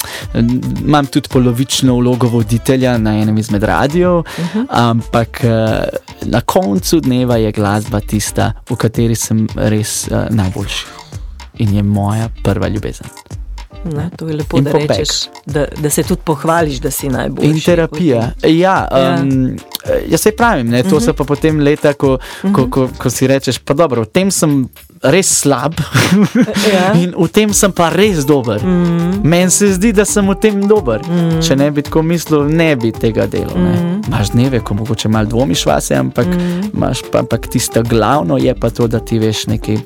imam 0.87 1.07
tudi 1.07 1.29
polovično 1.29 1.97
vlogo 1.97 2.29
voditelja 2.29 2.99
na 2.99 3.19
enem 3.19 3.39
izmed 3.39 3.63
radijev, 3.63 4.23
ampak 4.69 5.45
eh, 5.45 5.85
na 6.23 6.41
koncu 6.41 7.01
dneva 7.01 7.37
je 7.37 7.53
glasba 7.53 8.01
tista, 8.01 8.53
v 8.71 8.77
kateri 8.77 9.15
sem 9.15 9.47
res 9.57 10.09
uh, 10.11 10.27
najboljši. 10.31 10.87
In 11.59 11.75
je 11.75 11.83
moja 11.83 12.29
prva 12.43 12.69
ljubezen. 12.69 13.07
Ne, 13.85 14.11
to 14.17 14.29
je 14.29 14.37
lepo, 14.37 14.59
In 14.59 14.65
da 14.65 14.71
popek. 14.71 14.91
rečeš, 14.91 15.09
da, 15.47 15.67
da 15.79 15.91
se 15.91 16.03
tudi 16.03 16.23
pohvališ, 16.25 16.79
da 16.79 16.91
si 16.91 17.09
najboljši. 17.09 17.51
In 17.51 17.61
terapija. 17.61 18.31
Ja, 18.45 18.89
um, 19.23 19.57
jaz 20.09 20.21
se 20.21 20.33
pravim, 20.33 20.69
ne, 20.69 20.83
to 20.83 21.01
so 21.01 21.13
pa 21.13 21.25
potem 21.25 21.61
leta, 21.61 21.93
ko, 21.93 22.19
ko, 22.53 22.69
ko, 22.71 22.89
ko 22.99 23.11
si 23.11 23.27
rečeš, 23.27 23.59
pa 23.59 23.75
dobro, 23.75 24.03
v 24.03 24.07
tem 24.07 24.31
sem 24.31 24.69
res 25.03 25.27
slab 25.41 25.75
Ja. 26.73 26.93
in 27.03 27.11
v 27.11 27.27
tem 27.29 27.51
sem 27.53 27.73
pa 27.73 27.89
res 27.91 28.23
dober. 28.25 28.63
Meni 29.23 29.51
se 29.51 29.73
zdi, 29.75 29.91
da 29.93 30.05
sem 30.05 30.23
v 30.23 30.37
tem 30.39 30.61
dober. 30.63 31.03
Če 31.43 31.57
ne 31.57 31.71
bi 31.71 31.83
tako 31.83 32.03
mislil, 32.03 32.47
ne 32.47 32.77
bi 32.77 32.93
tega 32.93 33.27
delal. 33.27 33.59
ne. 33.59 33.75
Imaš 34.07 34.31
dneve, 34.31 34.61
ko 34.61 34.75
mogoče 34.75 35.09
malo 35.09 35.27
dvomiš 35.27 35.67
vase, 35.67 35.95
ampak, 35.95 36.27
imaš 36.75 37.03
pa, 37.11 37.19
ampak 37.19 37.47
tisto 37.51 37.83
glavno 37.83 38.39
je 38.39 38.55
pa 38.55 38.71
to, 38.71 38.87
da 38.87 39.01
ti 39.01 39.19
veš 39.19 39.47
nekaj. 39.47 39.79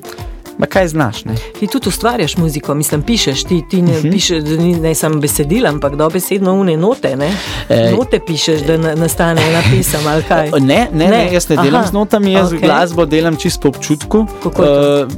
Ma 0.57 0.65
kaj 0.65 0.87
znaš? 0.87 1.25
Ne? 1.25 1.35
Ti 1.59 1.67
tudi 1.67 1.89
ustvarjaš 1.89 2.37
muziko, 2.37 2.73
mislim, 2.73 3.01
pišeš, 3.01 3.43
ti, 3.43 3.63
ti 3.69 3.81
ne 3.81 3.91
Mhm. 3.91 3.97
uh 3.97 4.03
-huh. 4.03 4.11
pišeš, 4.11 4.43
ni 4.57 4.75
ne 4.75 4.95
samo 4.95 5.19
besedila, 5.19 5.69
ampak 5.69 5.95
dobesedno 5.95 6.53
une 6.53 6.77
note, 6.77 7.15
ne? 7.15 7.31
Ej. 7.69 7.91
Note 7.91 8.19
pišeš, 8.19 8.61
da 8.61 8.77
na, 8.77 8.95
nastane 8.95 9.41
ena 9.49 9.61
pesem 9.71 10.07
ali 10.07 10.23
kaj. 10.23 10.51
Ne, 10.51 10.59
ne, 10.59 10.87
ne, 10.93 11.07
Ne. 11.07 11.33
jaz 11.33 11.49
ne 11.49 11.55
delam 11.55 11.81
Aha. 11.81 11.89
z 11.89 11.93
notami, 11.93 12.31
jaz 12.31 12.51
okay. 12.51 12.65
Glasbo 12.65 13.05
delam 13.05 13.35
čisto 13.35 13.61
po 13.61 13.67
občutku. 13.67 14.27
Kako 14.43 14.63
to? 14.63 15.05
Mhm. 15.07 15.17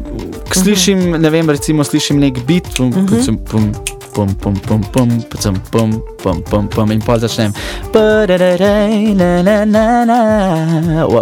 Uh, 0.49 0.53
slišim, 0.53 1.11
ne 1.11 1.29
vem, 1.29 1.49
recimo 1.49 1.83
slišim 1.83 2.19
nek 2.19 2.39
bit, 2.45 2.67
pum, 2.77 2.91
pum, 2.91 3.07
pum, 3.25 3.37
pum, 3.51 3.73
pum, 4.19 4.55
pum, 4.59 4.81
pum, 4.91 5.21
pum, 5.31 5.55
pum, 5.71 6.01
pum, 6.21 6.43
pum, 6.43 6.67
pum, 6.67 6.91
in 6.91 7.01
pol 7.01 7.19
začnem. 7.19 7.53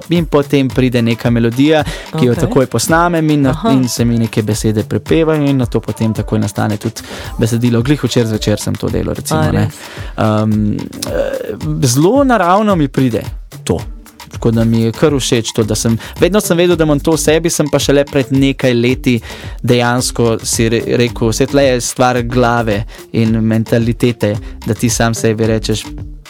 In 0.10 0.26
potem 0.26 0.70
pride 0.70 1.02
neka 1.02 1.30
melodija, 1.30 1.84
ki 2.16 2.26
jo 2.26 2.34
Okej. 2.34 2.42
takoj 2.48 2.66
posnamem 2.72 3.30
in, 3.30 3.46
Aha. 3.48 3.72
in 3.72 3.88
se 3.90 4.06
mi 4.06 4.18
neke 4.18 4.42
besede 4.42 4.84
prepevajo, 4.84 5.46
in 5.46 5.58
na 5.58 5.66
to 5.66 5.80
potem 5.80 6.14
takoj 6.14 6.40
nastane 6.40 6.78
tudi 6.78 7.06
besedilo. 7.40 7.82
Glih 7.82 8.04
včeraj 8.04 8.32
zvečer 8.32 8.60
sem 8.60 8.76
to 8.76 8.90
delal. 8.90 9.14
Recimo, 9.14 9.42
A, 10.16 10.42
um, 10.44 10.78
zelo 11.84 12.24
naravno 12.24 12.76
mi 12.76 12.88
pride 12.88 13.22
to. 13.64 13.97
Tako 14.38 14.52
da 14.52 14.64
mi 14.64 14.82
je 14.82 14.92
kar 14.94 15.16
všeč 15.18 15.52
to, 15.58 15.64
da 15.66 15.76
sem 15.76 15.98
vedno 16.20 16.42
sem 16.42 16.58
vedel, 16.58 16.76
da 16.78 16.86
imam 16.86 17.00
to 17.02 17.16
v 17.16 17.22
sebi, 17.22 17.50
sem 17.50 17.66
pa 17.72 17.80
šele 17.82 18.04
pred 18.06 18.30
nekaj 18.32 18.74
leti 18.78 19.16
dejansko 19.66 20.38
si 20.46 20.68
re, 20.70 20.84
rekel, 21.02 21.32
vse 21.32 21.48
tle 21.50 21.64
je 21.66 21.80
stvar 21.82 22.22
glave 22.22 22.84
in 23.18 23.40
mentalitete, 23.42 24.36
da 24.68 24.78
ti 24.78 24.90
sam 24.94 25.18
sebi 25.18 25.50
rečeš, 25.50 25.88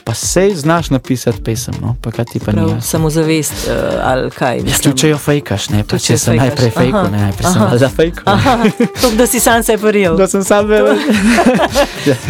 pa 0.07 0.13
sej 0.13 0.55
znaš 0.55 0.89
napisati 0.89 1.43
pesem, 1.43 1.73
no, 1.81 1.95
pa 2.01 2.11
kaj 2.11 2.25
ti 2.25 2.39
pa 2.39 2.51
Prav, 2.51 2.67
ni. 2.75 2.81
samozavest 2.81 3.53
uh, 3.67 3.73
ali 4.03 4.29
kaj. 4.31 4.57
Ja, 4.57 4.77
tudi 4.83 4.97
če 5.01 5.09
jo 5.09 5.17
fejkaš, 5.19 5.69
ne, 5.69 5.83
pa 5.83 5.97
če 5.99 6.13
če 6.13 6.17
sem 6.17 6.37
najprej 6.39 6.71
fejkal, 6.71 7.01
Aha. 7.01 7.09
ne, 7.11 7.23
najprej 7.25 7.49
sem 7.51 7.59
malo 7.61 7.77
zafejkal. 7.77 8.23
Aha, 8.33 8.53
to, 9.01 9.11
da 9.19 9.27
si 9.27 9.39
sam 9.43 9.63
se 9.63 9.75
prijel. 9.77 10.15
Da 10.15 10.27
sem 10.31 10.43
sam 10.47 10.67
vedel. 10.71 10.95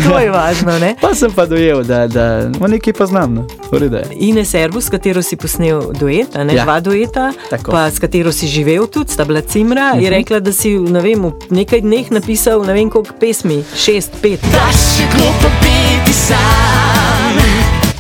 To 0.08 0.18
je 0.20 0.32
važno, 0.32 0.74
ne? 0.80 0.96
Pa 1.02 1.12
sem 1.16 1.32
pa 1.32 1.46
dojel, 1.46 1.84
da, 1.86 2.08
da 2.10 2.48
no, 2.50 2.68
nekaj 2.68 2.94
pa 2.98 3.06
znam. 3.06 3.34
No. 3.34 3.46
redu 3.72 4.02
je. 4.02 4.46
Servus, 4.46 4.86
s 4.86 4.90
katero 4.90 5.22
si 5.22 5.38
posnel 5.38 5.92
duet, 6.00 6.36
a 6.36 6.44
ne 6.44 6.56
Ja. 6.58 6.64
dva 6.64 6.80
dueta, 6.80 7.30
Tako. 7.50 7.72
pa 7.72 7.92
s 7.92 8.00
katero 8.00 8.32
si 8.32 8.48
živel 8.48 8.88
tudi, 8.88 9.14
sta 9.14 9.26
bila 9.26 9.42
Cimra, 9.42 9.92
uh 9.94 10.00
-huh. 10.00 10.04
je 10.04 10.10
rekla, 10.10 10.40
da 10.40 10.54
si 10.54 10.74
ne 10.80 11.02
vem, 11.02 11.22
v 11.22 11.34
nekaj 11.50 11.82
dneh 11.82 12.12
napisal 12.12 12.66
ne 12.66 12.74
vem 12.74 12.90
koliko 12.90 13.14
pesmi, 13.20 13.64
šest, 13.76 14.12
pet. 14.22 14.40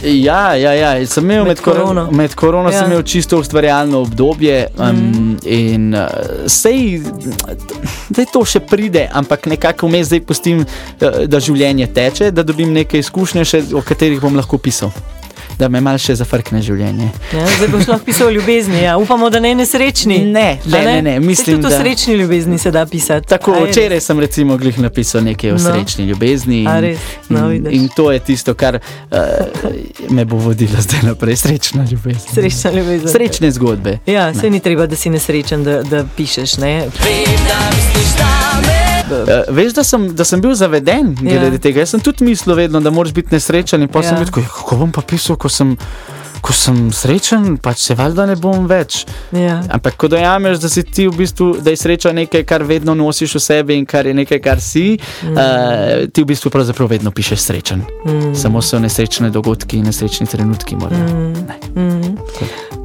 Ja, 0.03 0.53
ja, 0.55 0.73
ja. 0.73 1.05
Sem 1.05 1.23
imel 1.23 1.37
Med 1.37 1.47
med, 1.47 1.61
korono, 1.61 1.85
korono. 1.85 2.11
med 2.11 2.35
korono 2.35 2.69
Ja. 2.69 2.79
sem 2.79 2.91
imel 2.91 3.03
čisto 3.03 3.39
ustvarjalno 3.39 4.01
obdobje 4.01 4.67
um, 4.77 4.85
mm. 4.85 5.37
in 5.43 5.93
uh, 5.95 6.07
sej, 6.47 7.01
da 8.09 8.25
to 8.25 8.45
še 8.45 8.59
pride, 8.59 9.07
ampak 9.13 9.45
nekako 9.45 9.87
vmes 9.87 10.07
zdaj 10.07 10.21
pustim, 10.29 10.61
uh, 10.61 11.23
da 11.25 11.39
življenje 11.39 11.87
teče, 11.93 12.31
da 12.31 12.43
dobim 12.43 12.73
nekaj 12.73 12.99
izkušnje, 12.99 13.45
še, 13.45 13.63
o 13.73 13.81
katerih 13.81 14.21
bom 14.21 14.35
lahko 14.37 14.57
pisal. 14.57 14.93
Da 15.57 15.67
me 15.67 15.81
mal 15.81 15.97
še 15.97 16.13
zafrkne 16.15 16.61
življenje. 16.61 17.07
Ja, 17.33 17.45
zdaj 17.49 17.67
boš 17.67 17.87
lahko 17.87 18.05
pisal 18.05 18.27
o 18.27 18.31
ljubezni, 18.31 18.77
ja. 18.77 18.97
upamo, 18.97 19.29
da 19.29 19.39
ne 19.39 19.55
nesrečni. 19.55 20.19
Ne, 20.27 20.59
A 20.63 20.69
ne, 20.69 20.81
ne, 20.85 21.01
ne, 21.01 21.13
mislim, 21.19 21.55
tudi 21.55 21.65
o 21.65 21.69
da- 21.69 21.79
srečni 21.79 22.13
ljubezni 22.13 22.57
se 22.57 22.71
da 22.71 22.85
pisati. 22.85 23.27
Tako, 23.27 23.51
A 23.53 23.63
včeraj 23.65 23.99
sem 23.99 24.19
recimo 24.19 24.57
glih 24.57 24.79
napisal 24.79 25.23
nekaj 25.23 25.51
o 25.51 25.53
No. 25.53 25.59
srečni 25.61 26.05
ljubezni. 26.05 26.59
In, 26.59 26.67
A 26.67 26.79
res? 26.79 26.99
No, 27.29 27.51
in, 27.51 27.67
in 27.71 27.89
to 27.89 28.11
je 28.11 28.19
tisto, 28.21 28.53
kar 28.53 28.75
uh, 28.75 29.17
me 30.09 30.25
bo 30.25 30.37
vodilo 30.37 30.77
zdaj 30.79 31.01
naprej. 31.03 31.35
Srečna 31.37 31.85
ljubezen. 31.91 32.29
Srečna 32.33 32.71
ljubezen. 32.71 33.09
Srečne 33.09 33.51
zgodbe. 33.51 33.97
Ja, 34.05 34.33
se 34.33 34.49
ni 34.49 34.59
treba, 34.59 34.85
da 34.85 34.95
si 34.95 35.09
nesrečen, 35.09 35.63
da, 35.63 35.81
da 35.83 36.05
pišeš. 36.07 36.57
Ne? 36.57 36.85
Uh, 39.07 39.55
veš, 39.55 39.73
da 39.73 39.83
sem, 39.83 40.09
da 40.15 40.25
sem 40.27 40.41
bil 40.41 40.55
zaveden 40.55 41.15
glede 41.15 41.47
Ja. 41.47 41.53
ja. 41.53 41.63
tega. 41.63 41.79
Jaz 41.85 41.95
sem 41.95 42.03
tudi 42.03 42.25
mislil, 42.27 42.55
vedno, 42.55 42.81
da 42.83 42.91
moraš 42.91 43.13
biti 43.13 43.35
nesrečen. 43.35 43.81
In 43.81 43.91
pa 43.91 44.03
ja. 44.03 44.09
sem 44.09 44.17
bil 44.17 44.27
tako, 44.29 44.39
"Ja, 44.39 44.47
kako 44.47 44.77
bom 44.83 44.91
pa 44.91 45.01
pisal, 45.01 45.35
ko 45.35 45.49
sem, 45.49 45.77
ko 46.41 46.53
sem 46.53 46.91
srečen, 46.93 47.57
pač 47.57 47.81
se 47.87 47.95
valjda 47.95 48.25
ne 48.25 48.35
bom 48.35 48.67
več. 48.67 49.05
Ja. 49.35 49.59
Ampak 49.73 49.97
ko 49.97 50.07
dojameš, 50.07 50.59
da 50.63 50.69
si 50.69 50.83
ti 50.83 51.07
v 51.07 51.15
bistvu, 51.17 51.57
da 51.63 51.73
je 51.73 51.77
sreča 51.77 52.13
nekaj, 52.15 52.43
kar 52.47 52.63
vedno 52.63 52.95
nosiš 52.95 53.35
v 53.35 53.43
sebi 53.43 53.77
in 53.77 53.85
kar 53.85 54.07
je 54.07 54.13
nekaj, 54.13 54.39
kar 54.43 54.61
si, 54.61 54.97
mm. 54.97 55.33
uh, 55.33 56.07
ti 56.07 56.23
v 56.23 56.29
bistvu 56.31 56.51
pravzaprav 56.53 56.89
vedno 56.89 57.11
pišeš 57.11 57.39
srečen. 57.39 57.83
Mm. 58.05 58.33
Samo 58.35 58.61
so 58.61 58.79
nesrečne 58.79 59.29
dogodki 59.29 59.77
in 59.81 59.85
nesrečni 59.91 60.27
trenutki. 60.27 60.75
Mm. 60.75 62.15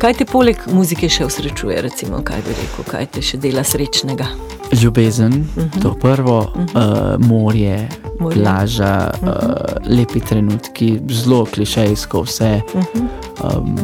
Kaj 0.03 0.17
te 0.19 0.25
poleg 0.27 0.59
muzike 0.75 1.07
še 1.07 1.29
usrečuje, 1.29 1.77
recimo, 1.85 2.19
kaj 2.27 2.41
bi 2.43 2.55
rekel, 2.57 2.87
kaj 2.89 3.05
te 3.15 3.21
še 3.23 3.39
dela 3.39 3.63
srečnega? 3.63 4.27
Ljubezen, 4.75 5.37
uh 5.45 5.63
-huh. 5.63 5.83
to 5.83 5.93
prvo, 5.95 6.39
uh 6.41 6.57
-huh. 6.57 7.15
uh, 7.15 7.27
morje, 7.27 7.89
Morje. 8.19 8.43
plaža, 8.43 9.11
uh 9.15 9.29
-huh. 9.29 9.31
uh, 9.31 9.97
lepi 9.97 10.21
trenutki, 10.21 11.01
zelo 11.09 11.45
klišejsko 11.45 12.23
vse. 12.23 12.61
Uh 12.75 12.83
-huh. 12.83 13.59
um, 13.59 13.77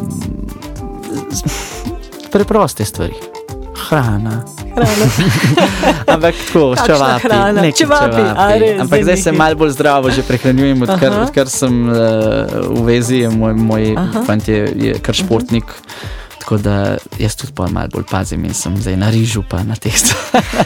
preproste 2.31 2.85
stvari. 2.85 3.15
Hrana, 3.87 4.43
Ampak 6.13 6.35
tako, 6.47 6.75
čevapi. 6.85 7.27
hrana? 7.27 7.61
neki 7.61 7.77
Čevapi, 7.77 8.23
a 8.35 8.45
res, 8.57 8.81
Ampak 8.81 9.03
zdaj 9.03 9.17
se 9.17 9.31
malo 9.31 9.55
bolj 9.55 9.69
zdravo 9.75 10.11
že 10.11 10.23
prehranjujem, 10.23 10.81
odkar, 10.81 11.11
odkar 11.25 11.49
sem 11.49 11.89
uh, 11.89 11.95
v 12.69 12.85
vezi, 12.85 13.27
moj, 13.27 13.53
moj 13.53 13.93
Aha. 13.97 14.23
fant 14.27 14.47
je, 14.47 14.69
je 14.75 14.93
kar 15.01 15.15
športnik. 15.15 15.65
Tako 16.49 16.61
da 16.61 16.97
jaz 17.19 17.35
tudi 17.35 17.53
pa 17.55 17.67
malo 17.67 17.87
bolj 17.93 18.03
pazim 18.11 18.45
in 18.45 18.53
sem 18.53 18.77
zdaj 18.77 18.95
na 18.97 19.09
rižu, 19.09 19.43
pa 19.49 19.59
na 19.63 19.75
testu. 19.75 20.15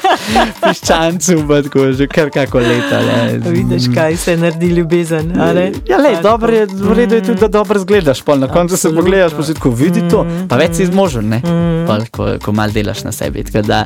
Piščancu, 0.64 1.34
pa 1.48 1.58
tako 1.62 1.90
že 1.92 2.06
kar 2.08 2.30
kako 2.32 2.60
leta. 2.64 3.00
Le. 3.04 3.40
Vidiš, 3.52 3.90
kaj 3.96 4.16
se 4.18 4.38
naredi 4.38 4.68
ljubezen. 4.78 5.34
Ja, 5.36 5.98
le, 6.00 6.14
dobro 6.24 6.54
je, 6.56 6.66
v 6.72 6.94
redu 6.94 7.16
je 7.16 7.24
tudi, 7.24 7.40
da 7.40 7.48
dobro 7.48 7.80
zgledaš. 7.80 8.22
Pol. 8.22 8.40
Na 8.40 8.48
koncu 8.48 8.78
se 8.78 8.94
pogledaš, 8.96 9.36
pa 9.36 9.44
si 9.44 9.54
tako 9.54 9.70
vidi 9.76 10.06
to, 10.12 10.24
pa 10.50 10.56
več 10.56 10.80
si 10.80 10.88
zmožen, 10.88 11.28
ne? 11.30 11.42
Mm. 11.44 11.84
Pol, 11.90 12.06
ko, 12.12 12.30
ko 12.46 12.54
mal 12.56 12.72
delaš 12.72 13.04
na 13.04 13.12
sebi. 13.12 13.44
Tako 13.44 13.66
Da, 13.68 13.82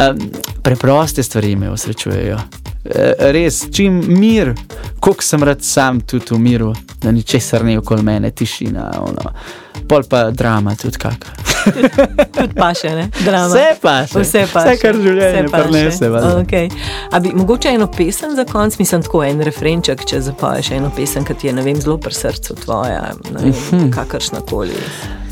um, 0.00 0.22
preproste 0.62 1.22
stvari 1.22 1.56
me 1.60 1.68
osrečujejo. 1.70 2.38
E, 2.84 3.12
Res, 3.36 3.66
čim 3.72 4.00
mir, 4.16 4.54
koliko 4.96 5.28
sem 5.28 5.44
rad 5.44 5.60
sam 5.60 6.00
tudi 6.00 6.32
v 6.32 6.40
miru, 6.40 6.72
da 7.02 7.12
ni 7.12 7.22
česar 7.22 7.68
ne 7.68 7.76
okoli 7.84 8.02
mene, 8.02 8.32
tišina, 8.32 8.88
ono. 9.04 9.36
Pol 9.84 10.02
pa 10.02 10.30
drama 10.30 10.74
tudi 10.74 10.98
kakšna. 10.98 11.32
Tudi 12.34 12.54
paše, 12.54 12.90
ne? 12.90 13.08
Drama. 13.24 13.48
Vse 13.48 13.76
pa 13.80 14.06
še, 14.06 14.20
Vse 14.20 14.42
pa 14.52 14.60
vse 14.60 14.76
kar 14.76 14.94
življenje 14.94 15.48
valjda. 15.48 16.32
Okay. 16.36 16.68
A 17.10 17.20
bi 17.20 17.32
mogoče 17.32 17.68
eno 17.68 17.86
pesem 17.88 18.36
za 18.36 18.44
konc, 18.44 18.78
mislim, 18.78 19.02
tako 19.02 19.24
en 19.24 19.40
refrenček, 19.40 20.04
če 20.04 20.20
zapoješ 20.20 20.70
eno 20.70 20.90
pesem, 20.90 21.24
ki 21.24 21.34
ti 21.34 21.46
je 21.46 21.54
vem, 21.54 21.80
zelo 21.80 21.96
pri 21.98 22.14
srcu 22.14 22.54
tvoja, 22.56 23.00
vem, 23.24 23.48
Mhm. 23.48 23.90
kakršna 23.90 24.40
koli. 24.40 24.76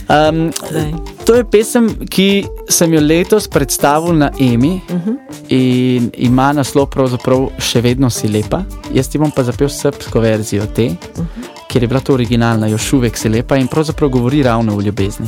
Um, 0.09 0.50
Daj. 0.71 0.92
to 1.25 1.35
je 1.35 1.44
pesem, 1.44 2.06
ki 2.06 2.26
sem 2.68 2.92
jo 2.92 3.00
letos 3.00 3.49
predstavil 3.49 4.12
na 4.14 4.30
EMI 4.40 4.80
uh 4.88 4.94
Mhm. 4.94 5.11
-huh. 5.11 5.16
in 5.49 6.11
ima 6.14 6.52
naslov 6.52 6.87
pravzaprav 6.87 7.50
še 7.61 7.80
vedno 7.80 8.11
si 8.11 8.28
lepa. 8.28 8.62
Jaz 8.92 9.09
ti 9.09 9.18
bom 9.18 9.30
pa 9.30 9.42
zapel 9.42 9.68
srpsko 9.68 10.21
verzijo 10.21 10.66
te, 10.66 10.87
uh 10.87 11.18
Mhm. 11.18 11.28
-huh. 11.37 11.51
Ker 11.73 11.83
je 11.83 11.88
bila 11.88 12.00
to 12.00 12.14
originalna, 12.14 12.67
još 12.69 12.93
uvek 12.93 13.17
si 13.17 13.29
lepa 13.29 13.57
in 13.57 13.67
pravzaprav 13.67 14.11
govori 14.11 14.43
ravno 14.43 14.76
o 14.76 14.81
ljubezni. 14.81 15.26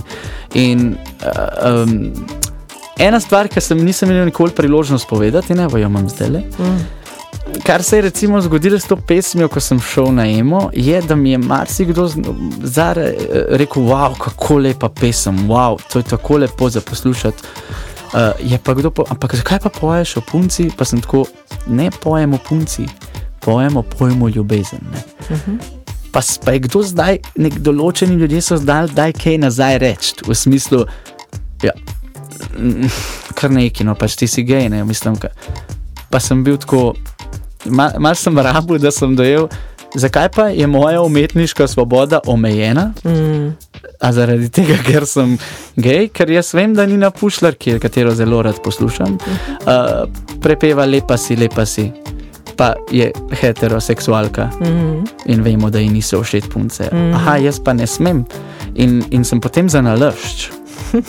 In, 0.55 0.97
uh, 1.25 1.85
um, 1.85 2.13
ena 2.99 3.21
stvar, 3.21 3.49
ki 3.49 3.61
sem 3.61 3.81
nisem 3.85 4.11
imel 4.11 4.29
nikoli 4.29 4.53
priložnost 4.53 5.09
povedati, 5.09 5.55
ne 5.55 5.69
vem, 5.69 5.83
imam 5.83 6.09
zdaj 6.09 6.29
le. 6.31 6.45
Mm. 6.59 6.85
Kar 7.63 7.83
se 7.83 7.99
je 7.99 8.03
recimo 8.03 8.41
zgodilo 8.41 8.79
s 8.79 8.87
to 8.87 8.97
pesmijo, 8.97 9.49
ko 9.49 9.61
sem 9.61 9.81
šel 9.81 10.13
na 10.15 10.25
emo, 10.27 10.71
je, 10.73 11.03
da 11.03 11.15
mi 11.15 11.31
je 11.31 11.39
marsikdo 11.39 12.09
zare 12.63 13.03
eh, 13.03 13.17
rekel: 13.51 13.83
Wow, 13.83 14.15
kako 14.19 14.59
lepa 14.59 14.89
pesem, 14.89 15.49
wow, 15.49 15.79
to 15.93 15.99
je 15.99 16.03
tako 16.03 16.37
lepo 16.39 16.71
za 16.71 16.81
poslušati. 16.81 17.43
Uh, 18.15 18.21
je 18.51 18.59
pa 18.59 18.75
kdo, 18.75 18.91
po, 18.91 19.05
ampak 19.11 19.35
zakaj 19.35 19.59
pa 19.59 19.69
poješ 19.69 20.17
o 20.17 20.21
punci? 20.21 20.71
Pa 20.77 20.85
sem 20.85 21.01
tako, 21.01 21.25
ne 21.67 21.91
pojem 21.91 22.35
o 22.35 22.39
punci, 22.49 22.87
pojem 23.41 23.77
o 23.77 23.83
pojmu 23.83 24.29
ljubezen. 24.29 24.81
Ne? 24.93 25.03
Pa, 25.29 25.35
s- 25.35 25.84
pa 26.15 26.55
je 26.55 26.63
kdo 26.69 26.83
zdaj, 26.87 27.19
nek 27.41 27.59
določeni 27.65 28.19
ljudje 28.21 28.43
so 28.45 28.59
zdaj, 28.61 28.93
da 28.95 29.09
je 29.11 29.19
kaj 29.19 29.39
nazaj 29.43 29.79
reči, 29.83 30.15
v 30.27 30.37
smislu, 30.39 30.85
ja, 31.65 31.75
kar 33.39 33.51
neki, 33.55 33.87
no 33.87 33.97
pač 33.99 34.19
ti 34.21 34.31
si 34.31 34.47
gej, 34.47 34.69
ne, 34.73 34.85
mislim, 34.87 35.19
ka, 35.21 35.33
pa 36.11 36.23
sem 36.23 36.45
bil 36.47 36.59
tako, 36.63 36.93
malo 37.67 38.01
mal 38.01 38.19
sem 38.19 38.39
rabu, 38.39 38.79
da 38.79 38.93
sem 38.95 39.17
dojel, 39.17 39.49
zakaj 39.95 40.29
pa 40.35 40.49
je 40.55 40.67
moja 40.67 41.03
umetniška 41.03 41.67
svoboda 41.69 42.21
omejena. 42.27 42.93
Mm. 43.05 43.55
A 44.01 44.13
zaradi 44.13 44.49
tega, 44.53 44.77
ker 44.85 45.07
sem 45.09 45.37
gej, 45.81 46.09
ker 46.13 46.31
jaz 46.31 46.53
vem, 46.55 46.75
da 46.75 46.87
ni 46.87 46.99
na 47.01 47.11
pušlarki, 47.15 47.79
katero 47.83 48.15
zelo 48.15 48.43
rad 48.43 48.61
poslušam, 48.63 49.17
uh, 49.17 50.05
prepeva 50.43 50.85
lepa 50.87 51.17
si, 51.19 51.37
lepa 51.39 51.67
si, 51.67 51.89
pa 52.57 52.75
je 52.91 53.13
heteroseksualka 53.41 54.51
Mm. 54.61 55.05
in 55.27 55.43
vemo, 55.43 55.71
da 55.71 55.79
ji 55.79 55.89
niso 55.89 56.23
všeč 56.23 56.45
punce. 56.53 56.89
Aha, 57.15 57.37
jaz 57.37 57.61
pa 57.65 57.73
ne 57.73 57.87
smem. 57.87 58.25
In, 58.75 59.03
in 59.11 59.25
sem 59.25 59.41
potem 59.41 59.69
za 59.69 59.83
nalašč, 59.83 60.49
uh, 60.95 61.01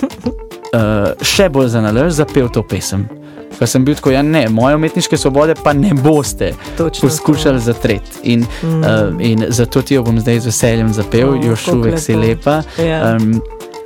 še 1.36 1.50
bolj 1.50 1.68
za 1.68 1.82
nalašč, 1.82 2.18
zapel 2.18 2.50
to 2.50 2.64
pesem. 2.64 3.08
Ker 3.56 3.70
sem 3.72 3.86
bil 3.88 3.96
tako, 3.96 4.12
ja, 4.12 4.22
ne, 4.22 4.50
moje 4.52 4.75
umetniške 4.75 5.18
svobode 5.18 5.56
pa 5.64 5.74
ne 5.74 5.94
boste 5.94 6.52
Točno 6.78 7.08
poskušali 7.08 7.60
zatreti. 7.60 8.20
In, 8.24 8.46
mm. 8.64 8.82
uh, 8.84 9.16
in 9.20 9.46
zato 9.50 9.82
ti 9.82 9.96
jo 9.96 10.04
bom 10.04 10.20
zdaj 10.20 10.40
z 10.40 10.52
veseljem 10.52 10.94
zapel, 10.94 11.30
oh, 11.30 11.46
još 11.46 11.68
uvek 11.68 12.00
si 12.00 12.16
lepa. 12.16 12.62
Ja. 12.78 13.16
Um, 13.16 13.42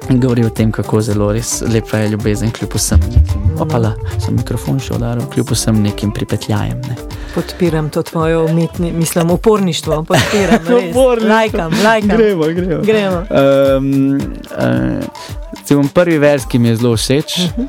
in 0.09 0.19
govori 0.19 0.45
o 0.45 0.49
tem, 0.49 0.71
kako 0.71 1.01
zelo 1.01 1.31
res 1.33 1.61
lepa 1.61 1.97
je 1.97 2.09
ljubezen, 2.09 2.51
kljub 2.51 2.73
vsem 2.75 2.99
nekim. 3.11 3.43
Opala, 3.61 3.93
sem 4.19 4.35
mikrofon 4.35 4.79
še 4.81 4.93
udaril, 4.97 5.25
kljub 5.33 5.51
vsem 5.53 5.81
nekim 5.83 6.13
pripetljajem. 6.15 6.79
Ne. 6.87 6.95
Podpiram 7.33 7.89
to 7.93 8.03
tvoje 8.03 8.37
umetni, 8.37 8.91
mislim, 8.91 9.31
uporništvo. 9.31 10.03
Podpiram, 10.09 10.65
res. 10.71 10.89
Uporništvo. 10.89 11.33
Lajkam, 11.33 11.77
lajkam. 11.83 12.17
Gremo, 12.17 12.49
gremo. 12.57 12.81
Gremo. 12.85 13.21
Um, 13.29 14.17
uh, 14.55 15.75
bom 15.75 15.91
prvi 15.93 16.17
vers, 16.17 16.47
ki 16.49 16.59
mi 16.59 16.73
je 16.73 16.79
zelo 16.81 16.95
všeč. 16.97 17.37
Uh 17.37 17.57
-huh. 17.57 17.67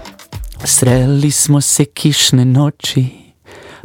Sreli 0.65 1.31
smo 1.31 1.61
se 1.61 1.85
kišne 1.85 2.45
noči, 2.45 3.07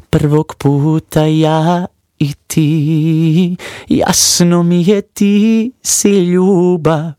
prvog 0.09 0.55
puta 0.57 1.25
ja 1.25 1.85
i 2.19 2.33
ti. 2.47 3.55
Jasno 3.89 4.63
mi 4.63 4.83
je 4.87 5.01
ti 5.01 5.71
si 5.81 6.09
ljubav, 6.09 7.11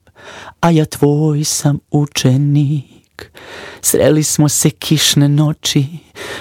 a 0.61 0.71
ja 0.71 0.85
tvoj 0.85 1.45
sam 1.45 1.79
učenik. 1.91 3.33
Sreli 3.81 4.23
smo 4.23 4.49
se 4.49 4.71
kišne 4.71 5.29
noči, 5.29 5.87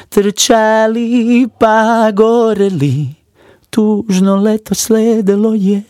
trčali 0.10 1.48
pa 1.60 2.12
goreli. 2.14 3.08
Tužno 3.70 4.36
leto 4.36 4.76
sledilo 4.76 5.54
je, 5.54 5.84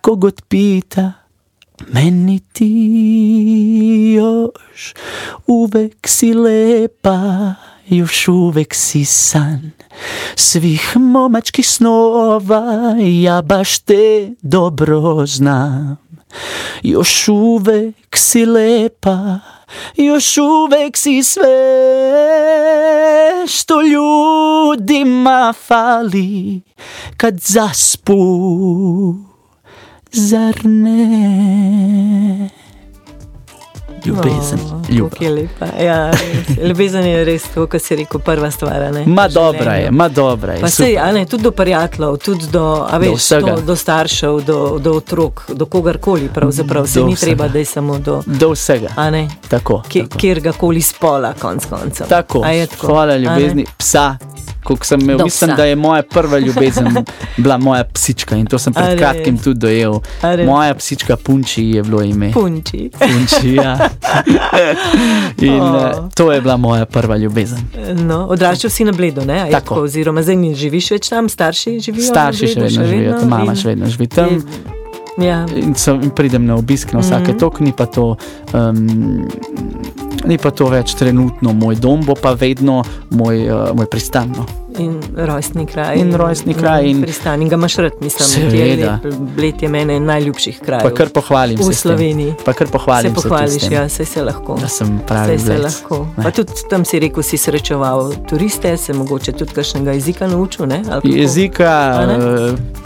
kogod 0.00 0.42
pita, 0.48 1.12
meni 1.92 2.40
ti 2.52 4.12
još 4.16 4.94
uvek 5.46 6.08
si 6.08 6.34
lepa, 6.34 7.54
još 7.88 8.28
uvek 8.28 8.74
si 8.74 9.04
san 9.04 9.70
svih 10.36 10.96
momačkih 10.96 11.68
snova, 11.68 12.94
ja 12.98 13.42
baš 13.42 13.78
te 13.78 14.34
dobro 14.42 15.26
znam. 15.26 16.09
Još 16.82 17.28
uvek 17.28 18.16
si 18.16 18.46
lepa, 18.46 19.38
još 19.96 20.38
uvek 20.38 20.96
si 20.96 21.22
sve 21.22 21.46
što 23.48 23.80
ljudima 23.82 25.54
fali 25.66 26.60
kad 27.16 27.40
zaspu, 27.40 28.14
zar 30.12 30.60
ne? 30.64 32.50
Ljubezen, 34.04 34.58
O, 34.62 34.82
ljubav. 34.90 35.10
kako 35.10 35.24
je 35.24 35.30
lepa. 35.32 35.66
Ja. 35.78 36.10
Ljubezen 36.60 37.06
je 37.06 37.24
res 37.24 37.42
to, 37.44 37.66
kar 37.66 37.80
si 37.80 37.96
rekel, 37.96 38.20
prva 38.20 38.50
stvar. 38.50 38.92
ne, 38.92 39.06
Ma 39.06 39.28
dobra 39.28 39.74
je, 39.74 39.90
ma 39.90 40.08
dobra 40.10 40.52
je. 40.52 40.60
Pa 40.60 40.68
sej, 40.68 40.96
ne, 41.12 41.26
tudi 41.26 41.42
do 41.42 41.50
prijateljev, 41.52 42.16
tudi 42.16 42.46
do, 42.48 42.64
veš, 42.94 43.10
vsega. 43.14 43.46
do, 43.48 43.60
do 43.62 43.76
staršev, 43.76 44.40
do, 44.42 44.78
do 44.78 44.92
otrok, 44.92 45.50
do 45.50 45.66
kogarkoli. 45.66 46.28
Pravzaprav 46.30 46.86
se 46.86 47.00
Do 47.00 47.06
ni 47.06 47.14
vsega. 47.14 47.26
treba, 47.26 47.48
da 47.48 47.58
je 47.58 47.64
samo 47.66 47.98
do, 47.98 48.22
Do 48.26 48.50
vsega. 48.50 48.88
a 48.96 49.10
ne, 49.10 49.28
Tako. 49.48 49.82
kje- 49.88 50.02
tako. 50.02 50.18
kjerkoli 50.18 50.80
spola, 50.82 51.32
konc 51.34 51.66
koncev. 51.66 52.06
Tako, 52.08 52.40
tako? 52.70 52.86
hvala 52.86 53.16
ljubezni, 53.16 53.66
psa. 53.78 54.16
Koliko 54.64 54.86
sem 54.86 55.00
imel, 55.00 55.18
Do 55.18 55.24
mislim, 55.24 55.48
psa. 55.50 55.56
da 55.56 55.64
je 55.64 55.76
moja 55.76 56.02
prva 56.02 56.38
ljubezen 56.38 57.04
bila 57.36 57.58
moja 57.58 57.84
psička 57.84 58.36
in 58.36 58.46
to 58.46 58.58
sem 58.58 58.72
pred 58.72 58.98
kratkim 58.98 59.38
tudi 59.38 59.60
dojel. 59.60 60.00
Moja 60.46 60.74
psička 60.74 61.16
Punči 61.16 61.64
je 61.64 61.82
bilo 61.82 62.02
ime. 62.02 62.32
Punči. 62.32 62.90
Punči, 62.98 63.54
ja. 63.54 63.78
In 65.40 65.60
oh. 65.60 66.08
to 66.14 66.32
je 66.32 66.40
bila 66.40 66.56
moja 66.56 66.84
prva 66.84 67.16
ljubezen. 67.16 67.58
No, 68.06 68.26
odraščal 68.26 68.70
si 68.70 68.84
na 68.84 68.92
bledu, 68.92 69.24
ne? 69.24 69.38
je 69.38 69.50
Tako. 69.50 69.70
Tako, 69.70 69.80
oziroma, 69.82 70.22
zdaj 70.22 70.36
ne 70.36 70.54
živiš 70.54 70.90
več 70.90 71.08
tam, 71.08 71.28
starši 71.28 71.78
živijo 71.80 72.10
Starši 72.10 72.46
na 72.46 72.48
še 72.48 72.60
Bledu, 72.60 72.66
vedno 72.66 72.86
živijo, 72.86 73.16
tam 73.20 73.28
mama 73.28 73.52
in- 73.52 73.56
še 73.56 73.68
vedno 73.68 73.86
živi 73.88 74.06
tam. 74.06 74.42
Ja, 75.20 75.44
In 75.56 75.74
so, 75.74 75.94
in 76.00 76.10
pridem 76.10 76.46
na 76.46 76.56
obisk 76.56 76.92
na 76.92 77.00
vsake 77.00 77.32
mm. 77.32 77.36
-hmm. 77.36 77.40
tok, 77.40 77.60
ni 77.60 77.72
pa, 77.72 77.86
to, 77.86 78.16
um, 78.54 79.28
ni 80.26 80.38
pa 80.38 80.50
to 80.50 80.68
več 80.72 80.94
trenutno 80.98 81.52
moj 81.56 81.78
dom, 81.80 82.04
bo 82.06 82.16
pa 82.18 82.34
vedno 82.38 82.82
moj, 83.10 83.44
uh, 83.48 83.70
moj 83.76 83.88
pristan. 83.90 84.32
No. 84.36 84.46
In 84.78 84.94
rojstni 85.16 85.66
kraj. 85.66 85.96
In 85.96 86.14
rojstni 86.14 86.54
kraj 86.54 86.84
in- 86.84 87.02
pristan. 87.02 87.42
In 87.42 87.48
ga 87.48 87.56
imaš 87.56 87.76
rad, 87.76 87.92
mislim, 88.00 88.28
Seveda. 88.28 88.98
je. 89.02 89.12
Bled 89.36 89.62
je 89.62 89.68
mene 89.68 89.96
en 89.96 90.04
najljubših 90.04 90.60
krajev. 90.60 90.82
Pa 90.82 90.90
kar 90.92 91.08
pohvalim 91.08 91.58
v 91.58 91.62
se. 91.64 91.74
Sloveniji. 91.74 92.34
Pa 92.44 92.52
kar 92.52 92.66
pohvalim 92.68 93.14
se 93.14 93.20
se 93.20 93.28
pohvališ, 93.28 93.62
tem. 93.62 93.72
ja, 93.72 93.88
se, 93.88 94.04
se 94.04 94.22
lahko. 94.22 94.56
Da 94.56 94.68
sem 94.68 95.00
pravi 95.00 95.38
Saj 95.38 95.46
se 95.48 95.58
lahko. 95.58 96.06
Ne. 96.16 96.24
Pa 96.24 96.30
tudi 96.30 96.52
tam 96.70 96.84
si 96.84 96.98
rekel, 96.98 97.22
si 97.22 97.36
srečeval 97.36 98.12
turiste, 98.24 98.76
se 98.76 98.92
mogoče 98.92 99.32
tudi 99.32 99.52
kakšnega 99.52 99.92
jezika 99.92 100.26
naučil. 100.26 100.66
Ne? 100.66 100.82
Jezika, 101.04 102.00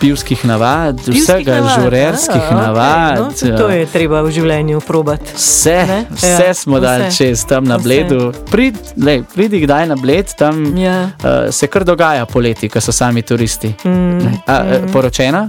pivskih 0.00 0.44
navad, 0.44 0.96
Pivskih 0.96 1.22
vsega, 1.24 1.54
navad, 1.54 1.80
žurerskih 1.80 2.34
a, 2.36 2.46
okej, 2.46 2.56
navad. 2.58 3.18
No, 3.18 3.30
tudi 3.30 3.56
to 3.56 3.68
je 3.68 3.86
treba 3.86 4.22
v 4.22 4.30
življenju 4.30 4.80
probati. 4.80 5.32
Vse, 5.34 5.84
Ne? 5.84 6.06
vse 6.10 6.28
Ja, 6.40 6.54
smo 6.54 6.80
dali 6.80 7.04
čez 7.10 7.44
tam 7.44 7.64
na 7.64 7.76
Vse. 7.76 7.84
bledu. 7.84 8.32
Prid, 8.50 8.74
lej, 8.96 9.22
pridi 9.26 9.60
kdaj 9.60 9.86
na 9.86 9.96
bled, 9.96 10.26
tam 10.34 10.76
Ja. 10.76 11.10
uh, 11.18 11.30
se 11.50 11.66
kar 11.74 11.82
dogaja 11.84 12.26
poleti, 12.30 12.68
ko 12.70 12.78
so 12.80 12.92
sami 12.94 13.22
turisti. 13.26 13.74
Mm, 13.84 14.18
Ne. 14.22 14.32
A, 14.46 14.58
mm. 14.62 14.92
Poročena? 14.94 15.48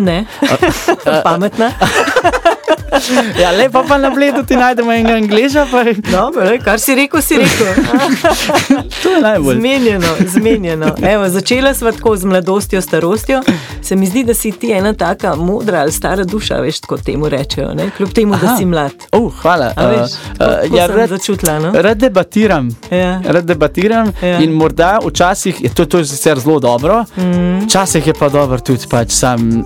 Ne, 0.00 0.24
pametna. 1.24 1.72
Ja, 3.42 3.50
lepo 3.52 3.84
pa 3.88 3.98
na 3.98 4.10
bledu 4.10 4.42
ti 4.42 4.56
najdemo 4.56 4.92
enega 4.92 5.14
angliža, 5.14 5.66
pa 5.70 5.84
Dobro, 6.10 6.44
lej, 6.44 6.58
kar 6.58 6.80
si 6.80 6.94
rekel, 6.94 7.22
si 7.22 7.36
rekel. 7.36 7.66
to 9.02 9.10
je 9.10 9.20
najbolj. 9.20 9.56
Zmenjeno, 9.56 10.06
zmenjeno. 10.26 10.94
Evo, 11.04 11.28
začela 11.28 11.74
sva 11.74 11.92
tako 11.92 12.16
z 12.16 12.24
mladostjo, 12.24 12.82
starostjo. 12.82 13.42
Se 13.82 13.96
mi 13.96 14.06
zdi, 14.06 14.24
da 14.24 14.34
si 14.34 14.52
ti 14.52 14.72
ena 14.72 14.92
taka 14.92 15.34
modra 15.34 15.80
ali 15.80 15.92
stara 15.92 16.24
duša, 16.24 16.54
veš, 16.54 16.80
kot 16.80 17.02
temu 17.02 17.28
rečejo, 17.28 17.74
ne? 17.74 17.90
kljub 17.90 18.12
temu, 18.12 18.32
da 18.32 18.46
Aha. 18.46 18.56
si 18.56 18.64
mlad. 18.64 18.92
Uh, 19.12 19.32
hvala. 19.34 19.72
A 19.76 19.86
veš, 19.86 19.98
Uh, 19.98 20.46
uh, 20.46 20.62
tako 20.62 20.76
ja, 20.76 20.86
rad, 20.86 21.08
začutila, 21.08 21.58
no? 21.58 21.72
rad 21.74 21.98
debatiram. 21.98 22.68
Ja. 22.90 23.20
Rad 23.24 23.44
debatiram 23.44 24.12
Ja. 24.22 24.38
in 24.38 24.50
morda 24.52 24.98
včasih 25.06 25.64
je 25.64 25.74
to, 25.74 25.84
to 25.84 25.98
je 25.98 26.04
sicer 26.06 26.38
zelo 26.38 26.58
dobro, 26.60 27.04
Mm. 27.16 27.64
včasih 27.66 28.06
je 28.06 28.14
pa 28.14 28.28
dobro 28.28 28.58
tudi 28.60 28.86
pač 28.90 29.10
sam 29.10 29.50
eh, 29.50 29.64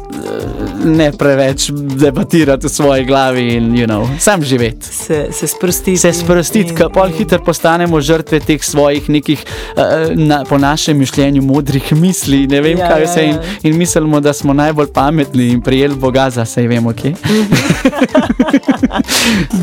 ne 0.84 1.12
preveč 1.12 1.70
debatirati 1.72 2.66
v 2.66 2.70
svoji 2.70 3.04
glavi 3.04 3.11
in 3.36 3.74
you 3.74 3.86
know, 3.86 4.08
sam 4.18 4.42
živeti. 4.42 4.86
Se, 4.86 5.28
se 5.32 5.46
sprostiti. 5.46 5.96
Se 5.96 6.12
sprostiti, 6.12 6.74
ker 6.74 6.88
pol 6.94 7.08
hitro 7.08 7.38
postanemo 7.44 8.00
žrtve 8.00 8.40
teh 8.40 8.64
svojih 8.64 9.10
nekih, 9.10 9.44
uh, 9.76 9.82
na, 10.16 10.44
po 10.48 10.58
našem 10.58 10.98
mišljenju, 10.98 11.42
modrih 11.42 11.92
misli. 11.92 12.46
Ne 12.46 12.60
vem, 12.60 12.78
Ja, 12.78 12.88
kaj 12.88 13.02
ja, 13.02 13.10
vse. 13.10 13.24
In, 13.24 13.34
ja. 13.34 13.40
in 13.62 13.78
mislimo, 13.78 14.20
da 14.20 14.32
smo 14.32 14.52
najbolj 14.52 14.86
pametni 14.94 15.48
in 15.48 15.60
prijeli 15.60 15.94
Boga 15.94 16.30
za 16.30 16.42
vse, 16.42 16.68
vemo, 16.68 16.92
kje. 16.92 17.14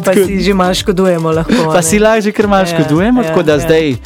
Pa 0.06 0.14
si 0.14 0.42
že 0.42 0.54
malo 0.54 0.74
škodujemo, 0.74 1.32
lahko. 1.32 1.72
Pa 1.74 1.82
ne. 1.82 1.84
si 1.84 2.00
lažje, 2.00 2.32
ker 2.32 2.48
malo 2.48 2.66
Ja, 2.68 2.76
škodujemo, 2.76 3.22
ja, 3.22 3.28
tako 3.28 3.44
da 3.44 3.54
ja. 3.54 3.60
zdaj 3.60 3.92
uh, 3.92 3.98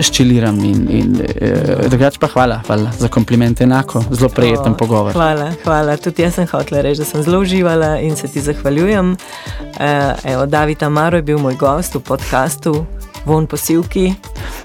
ščiliram. 0.00 0.58
In, 0.64 0.86
in, 0.90 1.16
uh, 1.20 1.88
drugače 1.90 2.18
pa 2.20 2.26
hvala, 2.32 2.60
hvala 2.66 2.90
za 2.98 3.08
kompliment, 3.08 3.60
enako, 3.60 4.04
zelo 4.10 4.28
prijeten 4.28 4.74
pogovor. 4.74 5.12
Hvala, 5.12 5.52
hvala. 5.64 5.96
Tudi 5.96 6.22
jaz 6.22 6.34
sem 6.38 6.46
hotela 6.50 6.80
reči, 6.84 7.00
da 7.02 7.06
sem 7.08 7.22
zelo 7.22 7.40
uživala 7.40 7.98
in 8.00 8.16
se 8.16 8.28
ti 8.28 8.40
zahvaljujem. 8.44 9.14
Uh, 9.14 9.88
evo, 10.24 10.46
David 10.46 10.82
Amaro 10.82 11.16
je 11.18 11.22
bil 11.22 11.38
moj 11.38 11.56
gost 11.56 11.94
v 11.94 12.00
podkastu 12.00 12.84
Von 13.24 13.46
posilki. 13.48 14.12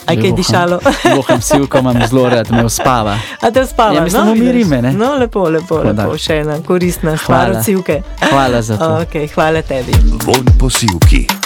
Aj 0.05 0.17
kaj 0.19 0.31
dišalo. 0.35 0.79
Voham 1.15 1.41
silko 1.49 1.79
imam 1.79 1.95
zelo 2.09 2.27
rad, 2.29 2.51
me 2.51 2.65
uspava. 2.65 3.15
A 3.41 3.51
te 3.51 3.61
uspava? 3.63 3.95
Ja, 3.95 4.03
mislim, 4.03 4.25
no, 4.25 4.31
umiri 4.31 4.65
me, 4.65 4.81
ne? 4.81 4.91
No, 4.91 5.13
lepo, 5.15 5.47
lepo, 5.49 5.79
Tako 5.79 5.93
da. 5.93 6.03
lepo. 6.03 6.17
Še 6.17 6.41
ena 6.43 6.57
koristna 6.67 7.15
stvar 7.17 7.45
Hvala. 7.45 7.59
od 7.59 7.65
silke. 7.65 8.01
Hvala 8.29 8.61
za 8.61 8.77
to. 8.77 8.89
Okay, 9.07 9.29
hvala 9.33 9.61
tebi. 9.61 9.95
Von 10.25 10.43
posilki. 10.59 11.38